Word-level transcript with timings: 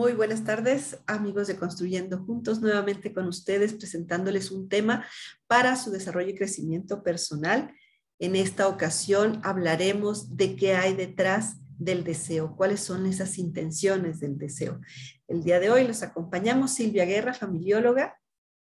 Muy 0.00 0.14
buenas 0.14 0.44
tardes, 0.44 0.98
amigos 1.06 1.46
de 1.46 1.58
Construyendo 1.58 2.16
Juntos, 2.24 2.62
nuevamente 2.62 3.12
con 3.12 3.28
ustedes 3.28 3.74
presentándoles 3.74 4.50
un 4.50 4.66
tema 4.66 5.04
para 5.46 5.76
su 5.76 5.90
desarrollo 5.90 6.30
y 6.30 6.34
crecimiento 6.34 7.02
personal. 7.02 7.74
En 8.18 8.34
esta 8.34 8.66
ocasión 8.66 9.42
hablaremos 9.44 10.38
de 10.38 10.56
qué 10.56 10.72
hay 10.72 10.94
detrás 10.94 11.60
del 11.78 12.02
deseo, 12.02 12.56
cuáles 12.56 12.80
son 12.80 13.04
esas 13.04 13.36
intenciones 13.36 14.20
del 14.20 14.38
deseo. 14.38 14.80
El 15.28 15.42
día 15.42 15.60
de 15.60 15.68
hoy 15.68 15.86
los 15.86 16.02
acompañamos 16.02 16.70
Silvia 16.70 17.04
Guerra, 17.04 17.34
familióloga. 17.34 18.18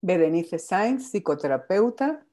Berenice 0.00 0.58
Sainz, 0.58 1.10
psicoterapeuta. 1.10 2.24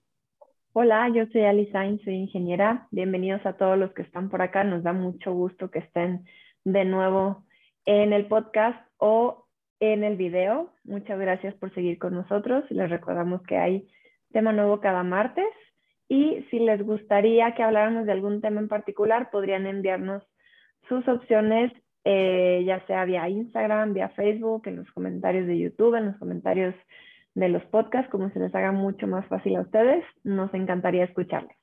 Hola, 0.71 1.09
yo 1.13 1.25
soy 1.33 1.43
Ali 1.43 1.69
Sainz, 1.73 2.01
soy 2.05 2.13
ingeniera. 2.13 2.87
Bienvenidos 2.91 3.45
a 3.45 3.57
todos 3.57 3.77
los 3.77 3.91
que 3.91 4.03
están 4.03 4.29
por 4.29 4.41
acá. 4.41 4.63
Nos 4.63 4.83
da 4.83 4.93
mucho 4.93 5.33
gusto 5.33 5.69
que 5.71 5.79
estén 5.79 6.25
de 6.63 6.85
nuevo 6.85 7.46
en 7.87 8.11
el 8.11 8.27
podcast 8.27 8.77
o 8.97 9.47
en 9.79 10.03
el 10.03 10.17
video. 10.17 10.73
Muchas 10.83 11.17
gracias 11.17 11.55
por 11.55 11.73
seguir 11.73 11.97
con 11.97 12.13
nosotros. 12.13 12.65
Les 12.69 12.89
recordamos 12.89 13.41
que 13.43 13.57
hay 13.57 13.87
tema 14.33 14.51
nuevo 14.51 14.81
cada 14.81 15.03
martes 15.03 15.47
y 16.09 16.45
si 16.51 16.59
les 16.59 16.85
gustaría 16.85 17.55
que 17.55 17.63
habláramos 17.63 18.05
de 18.05 18.11
algún 18.11 18.41
tema 18.41 18.59
en 18.59 18.67
particular, 18.67 19.31
podrían 19.31 19.65
enviarnos 19.67 20.21
sus 20.89 21.07
opciones, 21.07 21.71
eh, 22.03 22.63
ya 22.65 22.85
sea 22.87 23.05
vía 23.05 23.29
Instagram, 23.29 23.93
vía 23.93 24.09
Facebook, 24.09 24.67
en 24.67 24.75
los 24.77 24.91
comentarios 24.91 25.47
de 25.47 25.57
YouTube, 25.57 25.95
en 25.95 26.07
los 26.07 26.17
comentarios 26.17 26.75
de 27.35 27.47
los 27.47 27.63
podcasts, 27.67 28.11
como 28.11 28.29
se 28.31 28.39
les 28.39 28.53
haga 28.53 28.73
mucho 28.73 29.07
más 29.07 29.25
fácil 29.27 29.55
a 29.55 29.61
ustedes. 29.61 30.03
Nos 30.25 30.53
encantaría 30.53 31.05
escucharles. 31.05 31.55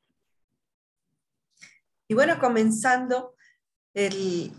Y 2.08 2.14
bueno, 2.14 2.34
comenzando 2.40 3.34
el, 3.92 4.50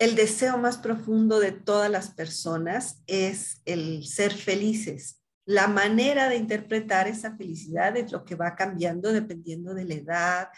el 0.00 0.14
deseo 0.14 0.56
más 0.56 0.78
profundo 0.78 1.38
de 1.40 1.52
todas 1.52 1.90
las 1.90 2.10
personas 2.10 3.02
es 3.06 3.60
el 3.66 4.06
ser 4.06 4.32
felices. 4.32 5.20
La 5.44 5.68
manera 5.68 6.30
de 6.30 6.36
interpretar 6.36 7.06
esa 7.06 7.36
felicidad 7.36 7.94
es 7.98 8.10
lo 8.10 8.24
que 8.24 8.34
va 8.34 8.56
cambiando 8.56 9.12
dependiendo 9.12 9.74
de 9.74 9.84
la 9.84 9.94
edad, 9.94 10.48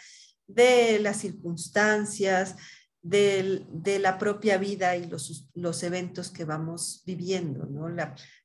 de 0.47 0.97
las 0.99 1.17
circunstancias, 1.17 2.55
de, 3.01 3.65
la 3.99 4.17
propia 4.17 4.57
vida 4.57 4.95
y 4.95 5.09
los, 5.09 5.83
eventos 5.83 6.31
que 6.31 6.45
vamos 6.45 7.03
viviendo. 7.05 7.65
¿no? 7.65 7.89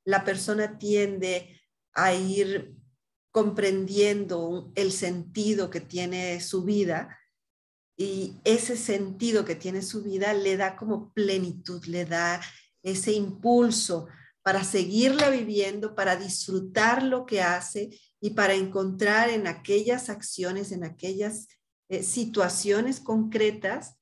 La 0.05 0.25
persona 0.25 0.79
tiende 0.79 1.61
a 1.95 2.13
ir 2.13 2.75
comprendiendo 3.31 4.73
el 4.75 4.91
sentido 4.91 5.71
que 5.71 5.81
tiene 5.81 6.41
su 6.41 6.65
vida 6.65 7.17
y 8.01 8.37
ese 8.45 8.77
sentido 8.77 9.45
que 9.45 9.57
tiene 9.57 9.83
su 9.83 10.05
vida 10.05 10.33
le 10.33 10.57
da 10.57 10.77
como 10.77 11.13
plenitud, 11.13 11.85
le 11.87 12.05
da 12.05 12.41
ese 12.81 13.13
impulso 13.13 14.07
para 14.41 14.63
seguirla 14.63 15.31
viviendo, 15.31 15.97
para 15.97 16.15
disfrutar 16.15 17.03
lo 17.03 17.27
que 17.27 17.43
hace 17.43 17.91
y 18.21 18.31
para 18.31 18.55
encontrar 18.55 19.31
en 19.31 19.49
aquellas 19.49 20.11
acciones, 20.11 20.71
en 20.71 20.85
aquellas 20.85 21.49
eh, 21.89 22.05
situaciones 22.05 23.01
concretas, 23.01 23.97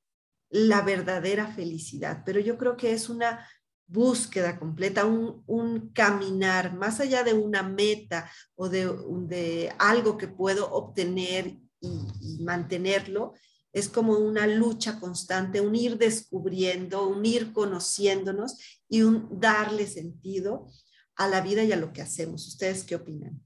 la 0.51 0.83
verdadera 0.83 1.47
felicidad. 1.55 2.23
Pero 2.27 2.39
yo 2.39 2.59
creo 2.59 2.77
que 2.77 2.93
es 2.93 3.09
una 3.09 3.49
búsqueda 3.87 4.59
completa, 4.59 5.07
un, 5.07 5.91
caminar 5.95 6.75
más 6.75 7.01
allá 7.01 7.25
de 7.25 7.33
una 7.33 7.63
meta 7.63 8.31
o 8.57 8.69
de, 8.69 8.95
de 9.27 9.73
algo 9.79 10.19
que 10.19 10.29
puedo 10.29 10.71
obtener 10.71 11.57
y 11.81 12.45
mantenerlo, 12.45 13.33
es 13.77 13.91
como 13.91 14.15
una 14.15 14.47
lucha 14.47 14.99
constante, 14.99 15.61
un 15.61 15.77
ir 15.77 15.99
descubriendo, 15.99 17.07
un 17.07 17.27
ir 17.27 17.53
conociéndonos 17.53 18.59
y 18.89 19.03
un 19.03 19.29
darle 19.39 19.87
sentido 19.87 20.67
a 21.15 21.29
la 21.29 21.43
vida 21.43 21.63
y 21.63 21.73
a 21.73 21.77
lo 21.77 21.93
que 21.93 22.01
hacemos. 22.01 22.49
¿Ustedes 22.49 22.85
qué 22.85 22.95
opinan? 22.95 23.45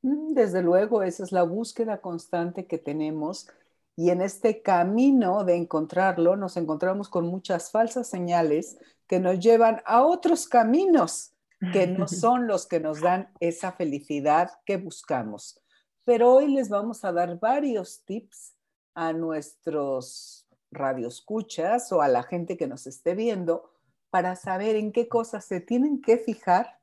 Mm, 0.00 0.32
desde 0.32 0.62
luego, 0.62 1.02
esa 1.02 1.24
es 1.24 1.32
la 1.32 1.42
búsqueda 1.42 2.00
constante 2.00 2.66
que 2.66 2.78
tenemos 2.78 3.48
y 3.96 4.08
en 4.08 4.22
este 4.22 4.62
camino 4.62 5.44
de 5.44 5.56
encontrarlo 5.56 6.34
nos 6.34 6.56
encontramos 6.56 7.10
con 7.10 7.26
muchas 7.26 7.70
falsas 7.70 8.08
señales 8.08 8.78
que 9.06 9.20
nos 9.20 9.38
llevan 9.40 9.82
a 9.84 10.06
otros 10.06 10.48
caminos 10.48 11.34
que 11.74 11.86
no 11.86 12.08
son 12.08 12.46
los 12.46 12.66
que 12.66 12.80
nos 12.80 13.02
dan 13.02 13.30
esa 13.40 13.72
felicidad 13.72 14.52
que 14.64 14.78
buscamos. 14.78 15.60
Pero 16.06 16.32
hoy 16.32 16.48
les 16.48 16.70
vamos 16.70 17.04
a 17.04 17.12
dar 17.12 17.38
varios 17.38 18.02
tips 18.06 18.54
a 18.94 19.12
nuestros 19.12 20.48
radioescuchas 20.70 21.92
o 21.92 22.02
a 22.02 22.08
la 22.08 22.22
gente 22.22 22.56
que 22.56 22.66
nos 22.66 22.86
esté 22.86 23.14
viendo 23.14 23.72
para 24.10 24.36
saber 24.36 24.76
en 24.76 24.92
qué 24.92 25.08
cosas 25.08 25.44
se 25.44 25.60
tienen 25.60 26.00
que 26.00 26.18
fijar 26.18 26.80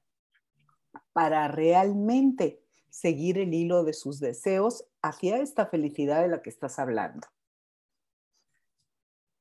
para 1.14 1.48
realmente 1.48 2.64
seguir 2.90 3.38
el 3.38 3.54
hilo 3.54 3.84
de 3.84 3.94
sus 3.94 4.20
deseos 4.20 4.86
hacia 5.02 5.38
esta 5.38 5.66
felicidad 5.66 6.22
de 6.22 6.30
la 6.30 6.42
que 6.42 6.50
estás 6.50 6.80
hablando. 6.80 7.28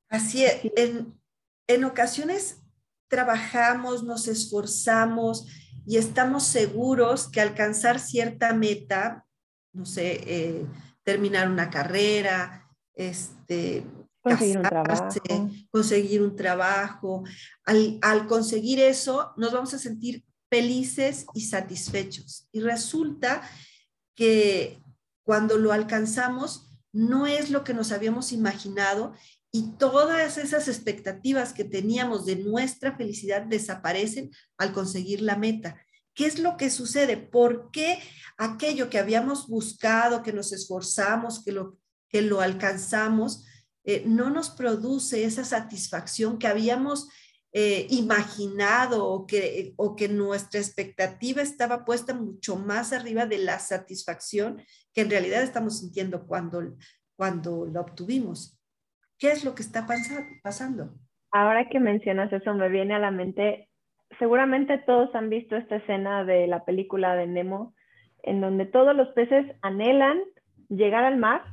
Así 0.09 0.45
es, 0.45 0.61
en, 0.77 1.19
en 1.67 1.85
ocasiones 1.85 2.63
trabajamos, 3.09 4.03
nos 4.03 4.29
esforzamos 4.29 5.47
y 5.87 5.99
estamos 5.99 6.45
seguros 6.45 7.31
que 7.31 7.41
alcanzar 7.41 8.01
cierta 8.01 8.55
meta, 8.55 9.27
no 9.73 9.87
sé, 9.87 10.21
eh, 10.27 10.67
terminar 11.05 11.49
una 11.49 11.71
carrera, 11.71 12.69
este, 12.95 13.87
conseguir 14.23 14.57
un 14.59 14.63
trabajo. 14.63 15.09
conseguir 15.71 16.23
un 16.23 16.37
trabajo. 16.37 17.25
Al, 17.65 17.99
al 18.03 18.27
conseguir 18.27 18.81
eso, 18.81 19.33
nos 19.37 19.53
vamos 19.53 19.75
a 19.75 19.79
sentir 19.79 20.25
felices 20.51 21.27
y 21.35 21.43
satisfechos. 21.43 22.49
Y 22.53 22.61
resulta 22.61 23.43
que 24.15 24.83
cuando 25.25 25.59
lo 25.59 25.73
alcanzamos, 25.73 26.71
no 26.93 27.27
es 27.27 27.51
lo 27.51 27.65
que 27.65 27.75
nos 27.75 27.93
habíamos 27.93 28.33
imaginado 28.33 29.15
y 29.51 29.77
todas 29.79 30.37
esas 30.37 30.67
expectativas 30.67 31.53
que 31.53 31.65
teníamos 31.65 32.27
de 32.27 32.37
nuestra 32.37 32.97
felicidad 32.97 33.43
desaparecen 33.43 34.31
al 34.59 34.73
conseguir 34.73 35.23
la 35.23 35.37
meta. 35.37 35.77
¿Qué 36.15 36.27
es 36.27 36.39
lo 36.39 36.57
que 36.57 36.71
sucede? 36.71 37.17
¿Por 37.17 37.71
qué 37.71 37.99
aquello 38.37 38.89
que 38.89 38.99
habíamos 38.99 39.49
buscado, 39.49 40.23
que 40.23 40.33
nos 40.33 40.53
esforzamos, 40.53 41.45
que 41.45 41.53
lo 41.53 41.79
que 42.15 42.23
lo 42.23 42.41
alcanzamos, 42.41 43.45
eh, 43.83 44.05
no 44.07 44.31
nos 44.31 44.51
produce 44.51 45.25
esa 45.25 45.45
satisfacción 45.45 46.39
que 46.39 46.47
habíamos 46.47 47.09
eh, 47.53 47.89
imaginado 47.91 49.05
o 49.05 49.27
que, 49.27 49.75
o 49.77 49.97
que 49.97 50.09
nuestra 50.09 50.61
expectativa 50.61 51.43
estaba 51.43 51.85
puesta 51.85 52.15
mucho 52.15 52.55
más 52.55 52.93
arriba 52.93 53.27
de 53.27 53.39
la 53.39 53.59
satisfacción 53.59 54.63
que 54.93 55.01
en 55.01 55.11
realidad 55.11 55.43
estamos 55.43 55.81
sintiendo 55.81 56.25
cuando, 56.25 56.77
cuando 57.17 57.67
lo 57.67 57.81
obtuvimos. 57.81 58.61
¿Qué 59.19 59.33
es 59.33 59.45
lo 59.45 59.57
que 59.57 59.63
está 59.63 59.85
pasando? 60.45 60.95
Ahora 61.33 61.69
que 61.69 61.81
mencionas 61.81 62.33
eso, 62.33 62.55
me 62.55 62.69
viene 62.69 62.95
a 62.95 63.01
la 63.01 63.11
mente, 63.11 63.69
seguramente 64.19 64.79
todos 64.79 65.15
han 65.15 65.29
visto 65.29 65.57
esta 65.57 65.77
escena 65.77 66.25
de 66.25 66.47
la 66.47 66.65
película 66.65 67.15
de 67.15 67.27
Nemo, 67.27 67.75
en 68.23 68.41
donde 68.41 68.67
todos 68.67 68.95
los 68.97 69.09
peces 69.09 69.47
anhelan 69.63 70.21
llegar 70.69 71.05
al 71.05 71.17
mar 71.17 71.45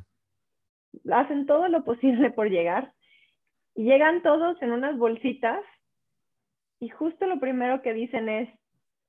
hacen 1.12 1.46
todo 1.46 1.68
lo 1.68 1.84
posible 1.84 2.32
por 2.32 2.50
llegar. 2.50 2.94
Y 3.76 3.84
llegan 3.84 4.22
todos 4.22 4.62
en 4.62 4.72
unas 4.72 4.98
bolsitas 4.98 5.62
y 6.80 6.90
justo 6.90 7.26
lo 7.28 7.40
primero 7.40 7.82
que 7.82 7.94
dicen 7.94 8.28
es, 8.28 8.50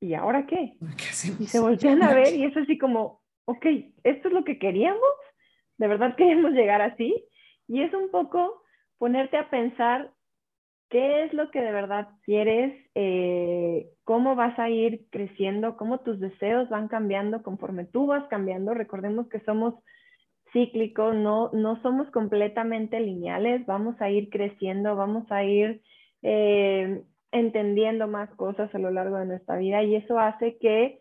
¿y 0.01 0.15
ahora 0.15 0.47
qué? 0.47 0.75
y 1.41 1.47
se 1.47 1.61
voltean 1.61 2.03
a 2.03 2.15
ver 2.15 2.35
y 2.35 2.45
es 2.45 2.57
así 2.57 2.79
como, 2.79 3.23
ok, 3.47 3.67
¿esto 4.05 4.29
es 4.29 4.35
lo 4.35 4.45
que 4.45 4.59
queríamos? 4.59 5.01
¿De 5.79 5.89
verdad 5.89 6.15
queríamos 6.17 6.53
llegar 6.53 6.83
así? 6.83 7.27
Y 7.67 7.83
es 7.83 7.93
un 7.95 8.11
poco 8.11 8.63
ponerte 8.99 9.37
a 9.37 9.51
pensar 9.51 10.13
qué 10.93 11.25
es 11.25 11.33
lo 11.33 11.51
que 11.51 11.63
de 11.63 11.73
verdad 11.73 12.07
quieres, 12.23 12.75
eh, 12.95 13.89
cómo 14.05 14.37
vas 14.37 14.59
a 14.59 14.69
ir 14.69 15.07
creciendo, 15.11 15.79
cómo 15.79 16.01
tus 16.01 16.21
deseos 16.21 16.69
van 16.69 16.89
cambiando 16.89 17.43
conforme 17.43 17.87
tú 17.87 18.07
vas 18.07 18.29
cambiando. 18.29 18.75
Recordemos 18.75 19.27
que 19.29 19.41
somos 19.41 19.75
cíclico, 20.53 21.15
no, 21.15 21.49
no 21.55 21.81
somos 21.81 22.11
completamente 22.11 23.01
lineales, 23.01 23.65
vamos 23.65 23.99
a 24.03 24.11
ir 24.11 24.29
creciendo, 24.29 24.95
vamos 24.95 25.25
a 25.33 25.45
ir 25.45 25.81
eh, 26.21 27.03
entendiendo 27.31 28.07
más 28.07 28.29
cosas 28.35 28.73
a 28.75 28.79
lo 28.79 28.91
largo 28.91 29.17
de 29.17 29.25
nuestra 29.25 29.57
vida 29.57 29.83
y 29.83 29.97
eso 29.97 30.19
hace 30.19 30.59
que 30.59 31.01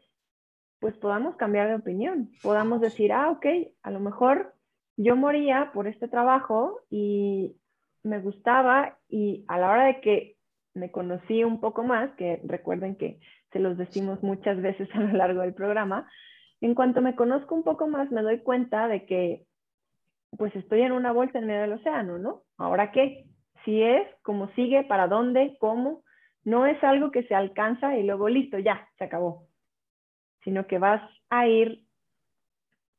pues 0.80 0.98
podamos 1.00 1.36
cambiar 1.36 1.68
de 1.68 1.76
opinión, 1.76 2.32
podamos 2.42 2.80
decir, 2.80 3.12
ah, 3.12 3.30
ok, 3.30 3.46
a 3.84 3.92
lo 3.92 4.00
mejor 4.00 4.54
yo 4.96 5.18
moría 5.18 5.72
por 5.74 5.88
este 5.88 6.08
trabajo 6.08 6.80
y 6.90 7.58
me 8.04 8.20
gustaba 8.20 8.98
y 9.10 9.46
a 9.48 9.58
la 9.60 9.70
hora 9.70 9.86
de 9.86 10.02
que 10.02 10.38
me 10.74 10.92
conocí 10.92 11.44
un 11.44 11.60
poco 11.60 11.84
más, 11.84 12.12
que 12.16 12.42
recuerden 12.44 12.96
que 12.96 13.20
se 13.52 13.60
los 13.60 13.78
decimos 13.78 14.24
muchas 14.24 14.62
veces 14.62 14.90
a 14.96 15.00
lo 15.00 15.18
largo 15.18 15.42
del 15.42 15.54
programa, 15.54 16.10
en 16.62 16.76
cuanto 16.76 17.02
me 17.02 17.16
conozco 17.16 17.56
un 17.56 17.64
poco 17.64 17.88
más, 17.88 18.12
me 18.12 18.22
doy 18.22 18.40
cuenta 18.40 18.88
de 18.88 19.06
que 19.06 19.46
pues 20.38 20.56
estoy 20.56 20.82
en 20.82 20.94
una 20.94 21.12
bolsa 21.12 21.40
en 21.40 21.48
medio 21.48 21.62
del 21.62 21.74
océano, 21.74 22.18
¿no? 22.18 22.44
¿Ahora 22.58 22.92
qué? 22.92 23.26
Si 23.66 23.82
es, 23.82 24.08
cómo 24.22 24.50
sigue, 24.54 24.84
para 24.84 25.08
dónde, 25.08 25.58
cómo, 25.60 26.04
No 26.44 26.66
es 26.66 26.82
algo 26.84 27.12
que 27.12 27.24
se 27.24 27.36
alcanza 27.36 27.98
y 27.98 28.04
luego 28.04 28.30
listo, 28.30 28.58
ya, 28.58 28.88
se 28.98 29.04
acabó, 29.04 29.48
sino 30.44 30.66
que 30.68 30.80
vas 30.80 31.02
a 31.30 31.48
ir 31.48 31.84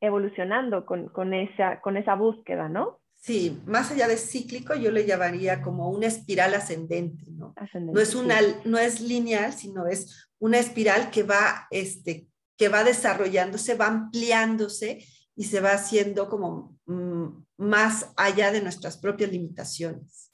evolucionando 0.03 0.85
con, 0.85 1.33
esa, 1.33 1.81
con 1.81 1.97
esa 1.97 2.17
búsqueda, 2.17 2.69
¿no? 2.69 3.01
Sí, 3.15 3.63
más 3.67 3.93
allá 3.93 4.09
de 4.09 4.17
cíclico, 4.17 4.75
yo 4.75 4.91
le 4.91 5.07
llamaría 5.07 5.63
como 5.63 5.89
una 5.91 6.09
espiral 6.09 6.55
ascendente, 6.55 7.25
¿no? 7.31 7.55
no, 7.81 8.01
es 8.01 8.17
una, 8.17 8.35
no 8.65 8.79
es 8.79 9.01
lineal, 9.01 9.53
sino 9.53 9.87
es 9.87 10.29
una 10.41 10.59
espiral 10.59 11.13
que 11.13 11.23
va, 11.23 11.69
este, 11.71 12.27
que 12.57 12.69
va 12.69 12.83
desarrollándose, 12.83 13.77
va 13.77 13.87
ampliándose 13.87 15.07
y 15.37 15.45
se 15.45 15.61
va 15.61 15.71
haciendo 15.71 16.29
como 16.29 16.77
mm, 16.87 17.27
más 17.59 18.13
allá 18.17 18.51
de 18.51 18.61
nuestras 18.61 18.99
propias 18.99 19.31
limitaciones. 19.31 20.33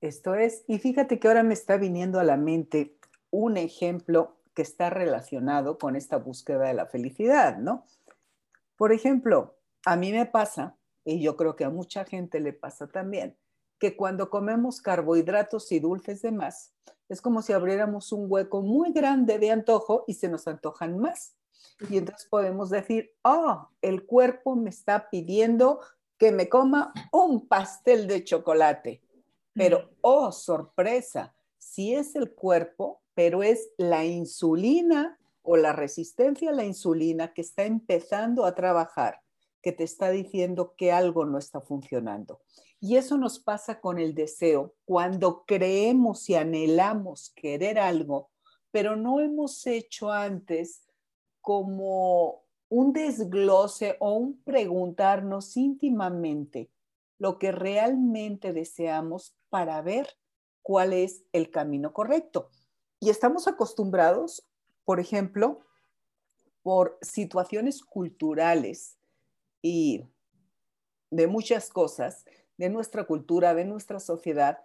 Esto 0.00 0.34
es, 0.34 0.64
y 0.66 0.78
fíjate 0.78 1.18
que 1.18 1.28
ahora 1.28 1.42
me 1.42 1.52
está 1.52 1.76
viniendo 1.76 2.18
a 2.18 2.24
la 2.24 2.38
mente 2.38 2.96
un 3.28 3.58
ejemplo 3.58 4.35
que 4.56 4.62
está 4.62 4.88
relacionado 4.88 5.76
con 5.76 5.96
esta 5.96 6.16
búsqueda 6.16 6.64
de 6.68 6.74
la 6.74 6.86
felicidad, 6.86 7.58
¿no? 7.58 7.84
Por 8.76 8.90
ejemplo, 8.90 9.58
a 9.84 9.96
mí 9.96 10.12
me 10.12 10.24
pasa, 10.24 10.78
y 11.04 11.20
yo 11.20 11.36
creo 11.36 11.56
que 11.56 11.64
a 11.64 11.70
mucha 11.70 12.06
gente 12.06 12.40
le 12.40 12.54
pasa 12.54 12.86
también, 12.86 13.36
que 13.78 13.96
cuando 13.96 14.30
comemos 14.30 14.80
carbohidratos 14.80 15.70
y 15.72 15.78
dulces 15.78 16.22
de 16.22 16.32
más, 16.32 16.72
es 17.10 17.20
como 17.20 17.42
si 17.42 17.52
abriéramos 17.52 18.12
un 18.12 18.32
hueco 18.32 18.62
muy 18.62 18.92
grande 18.92 19.38
de 19.38 19.50
antojo 19.50 20.04
y 20.06 20.14
se 20.14 20.30
nos 20.30 20.48
antojan 20.48 20.98
más. 20.98 21.36
Y 21.90 21.98
entonces 21.98 22.26
podemos 22.26 22.70
decir, 22.70 23.12
oh, 23.24 23.68
el 23.82 24.06
cuerpo 24.06 24.56
me 24.56 24.70
está 24.70 25.10
pidiendo 25.10 25.80
que 26.16 26.32
me 26.32 26.48
coma 26.48 26.94
un 27.12 27.46
pastel 27.46 28.06
de 28.06 28.24
chocolate. 28.24 29.02
Pero, 29.52 29.90
oh, 30.00 30.32
sorpresa, 30.32 31.35
si 31.58 31.94
es 31.94 32.14
el 32.16 32.32
cuerpo, 32.32 33.02
pero 33.14 33.42
es 33.42 33.70
la 33.78 34.04
insulina 34.04 35.18
o 35.42 35.56
la 35.56 35.72
resistencia 35.72 36.50
a 36.50 36.54
la 36.54 36.64
insulina 36.64 37.32
que 37.32 37.40
está 37.40 37.64
empezando 37.64 38.44
a 38.44 38.54
trabajar, 38.54 39.20
que 39.62 39.72
te 39.72 39.84
está 39.84 40.10
diciendo 40.10 40.74
que 40.76 40.92
algo 40.92 41.24
no 41.24 41.38
está 41.38 41.60
funcionando. 41.60 42.40
Y 42.80 42.96
eso 42.96 43.16
nos 43.16 43.38
pasa 43.38 43.80
con 43.80 43.98
el 43.98 44.14
deseo. 44.14 44.74
Cuando 44.84 45.44
creemos 45.46 46.28
y 46.28 46.34
anhelamos 46.34 47.32
querer 47.34 47.78
algo, 47.78 48.30
pero 48.70 48.96
no 48.96 49.20
hemos 49.20 49.66
hecho 49.66 50.10
antes 50.12 50.84
como 51.40 52.44
un 52.68 52.92
desglose 52.92 53.96
o 54.00 54.14
un 54.14 54.42
preguntarnos 54.42 55.56
íntimamente 55.56 56.70
lo 57.18 57.38
que 57.38 57.52
realmente 57.52 58.52
deseamos 58.52 59.36
para 59.48 59.80
ver 59.80 60.08
cuál 60.66 60.92
es 60.92 61.22
el 61.32 61.48
camino 61.52 61.92
correcto. 61.92 62.50
Y 62.98 63.10
estamos 63.10 63.46
acostumbrados, 63.46 64.44
por 64.84 64.98
ejemplo, 64.98 65.60
por 66.64 66.98
situaciones 67.02 67.84
culturales 67.84 68.98
y 69.62 70.08
de 71.12 71.28
muchas 71.28 71.70
cosas, 71.70 72.24
de 72.56 72.68
nuestra 72.68 73.04
cultura, 73.04 73.54
de 73.54 73.64
nuestra 73.64 74.00
sociedad, 74.00 74.58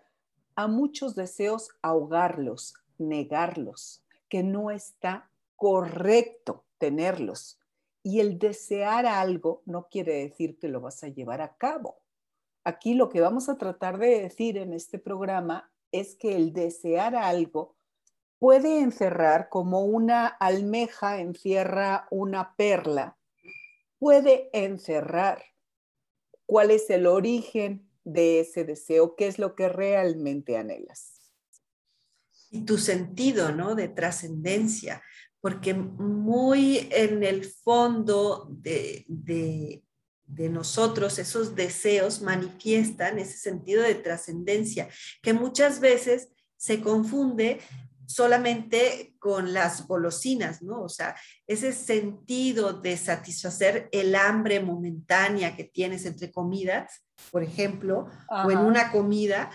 a 0.56 0.66
muchos 0.66 1.14
deseos 1.14 1.70
ahogarlos, 1.84 2.74
negarlos, 2.98 4.04
que 4.28 4.42
no 4.42 4.72
está 4.72 5.30
correcto 5.56 6.64
tenerlos. 6.80 7.60
Y 8.02 8.22
el 8.22 8.40
desear 8.40 9.06
algo 9.06 9.62
no 9.68 9.88
quiere 9.88 10.14
decir 10.14 10.58
que 10.58 10.68
lo 10.68 10.82
vas 10.82 11.04
a 11.04 11.10
llevar 11.10 11.42
a 11.42 11.58
cabo. 11.58 12.00
Aquí 12.64 12.96
lo 12.96 13.10
que 13.10 13.22
vamos 13.22 13.50
a 13.50 13.60
tratar 13.60 14.00
de 14.00 14.20
decir 14.22 14.58
en 14.58 14.74
este 14.74 14.98
programa 14.98 15.72
es 15.92 16.16
que 16.16 16.36
el 16.36 16.54
desear 16.54 17.16
algo 17.16 17.76
puede 18.40 18.80
encerrar 18.80 19.50
como 19.50 19.86
una 19.86 20.28
almeja 20.28 21.20
encierra 21.20 22.08
una 22.10 22.56
perla, 22.56 23.18
puede 24.00 24.50
encerrar 24.54 25.44
cuál 26.46 26.72
es 26.72 26.90
el 26.90 27.06
origen 27.06 27.88
de 28.04 28.40
ese 28.40 28.64
deseo, 28.64 29.16
qué 29.16 29.28
es 29.28 29.38
lo 29.38 29.56
que 29.56 29.70
realmente 29.70 30.58
anhelas. 30.58 31.22
Y 32.50 32.66
tu 32.66 32.78
sentido, 32.78 33.52
¿no? 33.52 33.76
De 33.76 33.88
trascendencia, 33.88 35.04
porque 35.40 35.74
muy 35.74 36.90
en 36.92 37.24
el 37.24 37.46
fondo 37.46 38.48
de, 38.50 39.06
de 39.08 39.84
nosotros, 40.38 41.20
esos 41.20 41.56
deseos 41.56 42.22
manifiestan 42.22 43.20
ese 43.20 43.38
sentido 43.38 43.84
de 43.84 43.96
trascendencia, 43.96 44.90
que 45.22 45.34
muchas 45.34 45.80
veces 45.80 46.30
se 46.58 46.82
confunde 46.82 47.60
solamente 48.06 49.16
con 49.20 49.54
las 49.54 49.88
golosinas, 49.88 50.62
¿no? 50.62 50.84
O 50.84 50.90
sea, 50.90 51.16
ese 51.48 51.72
sentido 51.74 52.74
de 52.74 52.98
satisfacer 52.98 53.90
el 53.92 54.16
hambre 54.16 54.60
momentánea 54.60 55.56
que 55.56 55.64
tienes 55.64 56.06
entre 56.06 56.32
comidas, 56.32 57.04
por 57.32 57.44
ejemplo, 57.44 58.08
o 58.30 58.52
en 58.52 58.58
una 58.60 58.92
comida, 58.92 59.52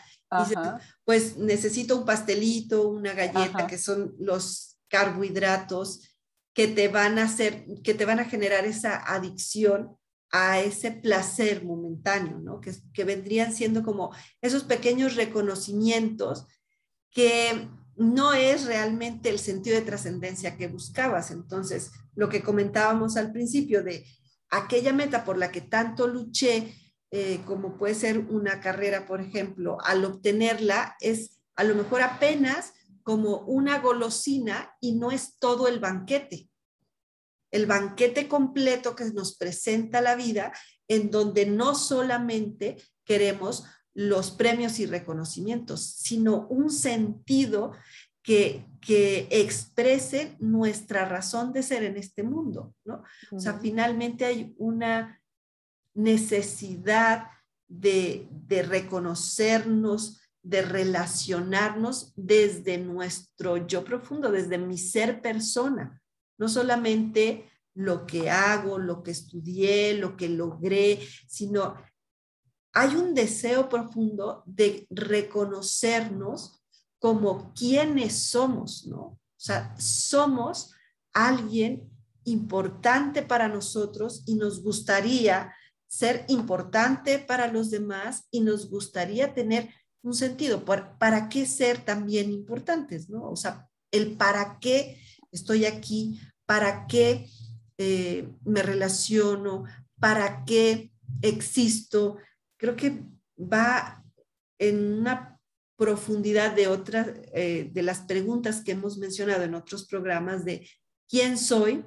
pues 1.05 1.37
necesito 1.37 1.97
un 1.97 2.05
pastelito, 2.05 2.89
una 2.89 3.13
galleta, 3.13 3.67
que 3.67 3.79
son 3.79 4.15
los 4.19 4.79
carbohidratos 4.89 6.03
que 6.55 6.69
te 6.69 6.89
van 6.89 7.19
a 7.19 7.25
hacer, 7.25 7.67
que 7.85 7.95
te 7.95 8.05
van 8.05 8.21
a 8.21 8.25
generar 8.25 8.65
esa 8.65 8.97
adicción 8.97 9.97
a 10.31 10.61
ese 10.61 10.91
placer 10.91 11.65
momentáneo, 11.65 12.39
¿no? 12.39 12.61
Que, 12.61 12.73
que 12.93 13.05
vendrían 13.05 13.53
siendo 13.53 13.83
como 13.83 14.15
esos 14.41 14.65
pequeños 14.65 15.17
reconocimientos 15.17 16.47
que 17.11 17.69
no 17.97 18.35
es 18.35 18.67
realmente 18.67 19.31
el 19.31 19.39
sentido 19.39 19.77
de 19.77 19.87
trascendencia 19.87 20.57
que 20.57 20.69
buscabas. 20.69 21.31
Entonces, 21.31 21.91
lo 22.15 22.29
que 22.29 22.43
comentábamos 22.43 23.17
al 23.17 23.33
principio 23.33 23.83
de 23.83 24.05
aquella 24.51 24.93
meta 24.93 25.25
por 25.25 25.39
la 25.39 25.51
que 25.51 25.63
tanto 25.63 26.07
luché, 26.07 26.75
eh, 27.11 27.41
como 27.47 27.79
puede 27.79 27.95
ser 27.95 28.19
una 28.19 28.61
carrera, 28.61 29.07
por 29.07 29.21
ejemplo, 29.21 29.79
al 29.83 30.05
obtenerla 30.05 30.97
es 31.01 31.39
a 31.55 31.65
lo 31.65 31.75
mejor 31.75 32.03
apenas 32.03 32.75
como 33.03 33.39
una 33.47 33.79
golosina 33.79 34.75
y 34.81 34.97
no 34.97 35.11
es 35.11 35.39
todo 35.39 35.69
el 35.69 35.79
banquete 35.79 36.51
el 37.51 37.67
banquete 37.67 38.29
completo 38.29 38.95
que 38.95 39.05
nos 39.07 39.37
presenta 39.37 40.01
la 40.01 40.17
vida, 40.17 40.53
en 40.89 41.11
donde 41.11 41.47
no 41.47 41.75
solamente 41.75 42.77
queremos 43.05 43.65
los 43.95 44.31
premios 44.31 44.79
y 44.79 44.87
reconocimientos, 44.87 45.83
sino 45.83 46.47
un 46.49 46.71
sentido 46.71 47.73
que, 48.23 48.67
que 48.81 49.29
exprese 49.31 50.37
nuestra 50.39 51.05
razón 51.05 51.53
de 51.53 51.63
ser 51.63 51.85
en 51.85 51.97
este 51.97 52.23
mundo, 52.23 52.75
¿no? 52.85 53.05
O 53.31 53.41
sea, 53.41 53.59
finalmente 53.59 54.25
hay 54.25 54.55
una 54.59 55.23
necesidad 55.95 57.29
de, 57.69 58.29
de 58.31 58.63
reconocernos, 58.63 60.21
de 60.43 60.63
relacionarnos 60.63 62.13
desde 62.17 62.79
nuestro 62.79 63.67
yo 63.67 63.83
profundo, 63.85 64.31
desde 64.31 64.59
mi 64.59 64.77
ser 64.77 65.23
persona, 65.23 66.03
no 66.39 66.49
solamente 66.49 67.51
lo 67.75 68.07
que 68.07 68.31
hago, 68.31 68.79
lo 68.79 69.03
que 69.03 69.11
estudié, 69.11 69.95
lo 69.95 70.17
que 70.17 70.29
logré, 70.29 71.01
sino 71.29 71.75
hay 72.73 72.95
un 72.95 73.15
deseo 73.15 73.69
profundo 73.69 74.43
de 74.47 74.87
reconocernos 74.91 76.63
como 76.99 77.53
quienes 77.55 78.23
somos, 78.31 78.87
¿no? 78.87 79.01
O 79.01 79.21
sea, 79.39 79.75
somos 79.79 80.73
alguien 81.13 81.91
importante 82.25 83.23
para 83.23 83.49
nosotros 83.49 84.23
y 84.27 84.35
nos 84.35 84.63
gustaría 84.63 85.55
ser 85.87 86.25
importante 86.29 87.19
para 87.19 87.47
los 87.47 87.71
demás 87.71 88.27
y 88.31 88.41
nos 88.41 88.69
gustaría 88.69 89.33
tener 89.35 89.71
un 90.03 90.15
sentido. 90.15 90.65
¿Para, 90.65 90.99
para 90.99 91.29
qué 91.29 91.47
ser 91.47 91.85
también 91.85 92.31
importantes, 92.33 93.09
no? 93.09 93.31
O 93.31 93.37
sea, 93.37 93.69
el 93.91 94.17
para 94.17 94.59
qué 94.61 95.01
estoy 95.37 95.65
aquí, 95.65 96.21
para 96.47 96.87
qué 96.87 97.27
eh, 97.79 98.29
me 98.45 98.63
relaciono, 98.63 99.65
para 99.99 100.45
qué 100.45 100.91
existo. 101.23 102.17
Creo 102.57 102.77
que 102.77 103.05
va 103.39 104.05
en 104.59 104.99
una 104.99 105.41
profundidad 105.77 106.55
de 106.55 106.69
otras, 106.69 107.09
eh, 107.35 107.71
de 107.73 107.83
las 107.83 108.01
preguntas 108.01 108.65
que 108.65 108.73
hemos 108.73 108.97
mencionado 108.99 109.45
en 109.45 109.55
otros 109.55 109.87
programas 109.87 110.45
de 110.45 110.67
quién 111.09 111.37
soy, 111.37 111.85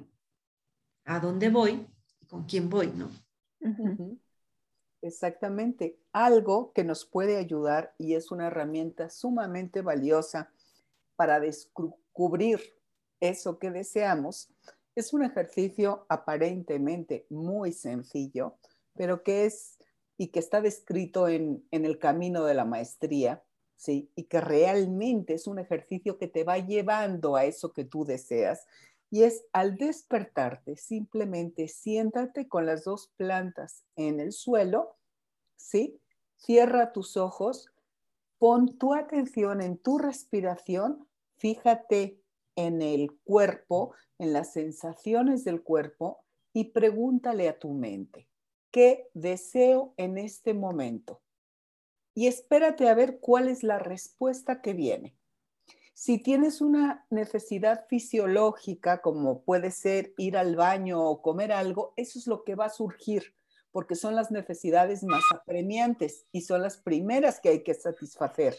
a 1.04 1.18
dónde 1.18 1.50
voy 1.50 1.86
y 2.20 2.26
con 2.26 2.44
quién 2.44 2.70
voy, 2.70 2.92
¿no? 2.92 3.10
Exactamente. 5.02 5.98
Algo 6.12 6.72
que 6.72 6.84
nos 6.84 7.04
puede 7.04 7.36
ayudar 7.36 7.94
y 7.98 8.14
es 8.14 8.30
una 8.30 8.46
herramienta 8.46 9.10
sumamente 9.10 9.80
valiosa 9.80 10.52
para 11.16 11.40
descubrir 11.40 12.60
eso 13.20 13.58
que 13.58 13.70
deseamos, 13.70 14.50
es 14.94 15.12
un 15.12 15.22
ejercicio 15.22 16.04
aparentemente 16.08 17.26
muy 17.30 17.72
sencillo, 17.72 18.56
pero 18.94 19.22
que 19.22 19.46
es 19.46 19.78
y 20.20 20.28
que 20.28 20.38
está 20.38 20.60
descrito 20.60 21.28
en, 21.28 21.64
el 21.70 21.98
camino 21.98 22.44
de 22.44 22.52
la 22.52 22.66
maestría, 22.66 23.42
¿sí? 23.76 24.10
Y 24.14 24.24
que 24.24 24.42
realmente 24.42 25.32
es 25.32 25.46
un 25.46 25.58
ejercicio 25.58 26.18
que 26.18 26.28
te 26.28 26.44
va 26.44 26.58
llevando 26.58 27.36
a 27.36 27.46
eso 27.46 27.72
que 27.72 27.86
tú 27.86 28.04
deseas. 28.04 28.66
Y 29.10 29.22
es 29.22 29.46
al 29.54 29.76
despertarte, 29.76 30.76
simplemente 30.76 31.68
siéntate 31.68 32.48
con 32.48 32.66
las 32.66 32.84
dos 32.84 33.10
plantas 33.16 33.86
en 33.96 34.20
el 34.20 34.32
suelo, 34.32 34.98
¿sí? 35.56 35.98
Cierra 36.36 36.92
tus 36.92 37.16
ojos, 37.16 37.70
pon 38.36 38.76
tu 38.76 38.92
atención 38.92 39.62
en 39.62 39.78
tu 39.78 39.96
respiración, 39.96 41.08
fíjate 41.38 42.19
en 42.56 42.82
el 42.82 43.12
cuerpo, 43.24 43.94
en 44.18 44.32
las 44.32 44.52
sensaciones 44.52 45.44
del 45.44 45.62
cuerpo 45.62 46.24
y 46.52 46.64
pregúntale 46.72 47.48
a 47.48 47.58
tu 47.58 47.72
mente, 47.72 48.28
¿qué 48.70 49.08
deseo 49.14 49.94
en 49.96 50.18
este 50.18 50.54
momento? 50.54 51.20
Y 52.14 52.26
espérate 52.26 52.88
a 52.88 52.94
ver 52.94 53.20
cuál 53.20 53.48
es 53.48 53.62
la 53.62 53.78
respuesta 53.78 54.60
que 54.60 54.74
viene. 54.74 55.16
Si 55.94 56.18
tienes 56.18 56.60
una 56.60 57.06
necesidad 57.10 57.86
fisiológica, 57.88 59.02
como 59.02 59.42
puede 59.42 59.70
ser 59.70 60.14
ir 60.16 60.36
al 60.36 60.56
baño 60.56 61.02
o 61.02 61.20
comer 61.20 61.52
algo, 61.52 61.92
eso 61.96 62.18
es 62.18 62.26
lo 62.26 62.42
que 62.42 62.54
va 62.54 62.66
a 62.66 62.70
surgir, 62.70 63.34
porque 63.70 63.94
son 63.94 64.14
las 64.14 64.30
necesidades 64.30 65.02
más 65.02 65.22
apremiantes 65.30 66.26
y 66.32 66.40
son 66.40 66.62
las 66.62 66.78
primeras 66.78 67.38
que 67.38 67.50
hay 67.50 67.62
que 67.62 67.74
satisfacer. 67.74 68.56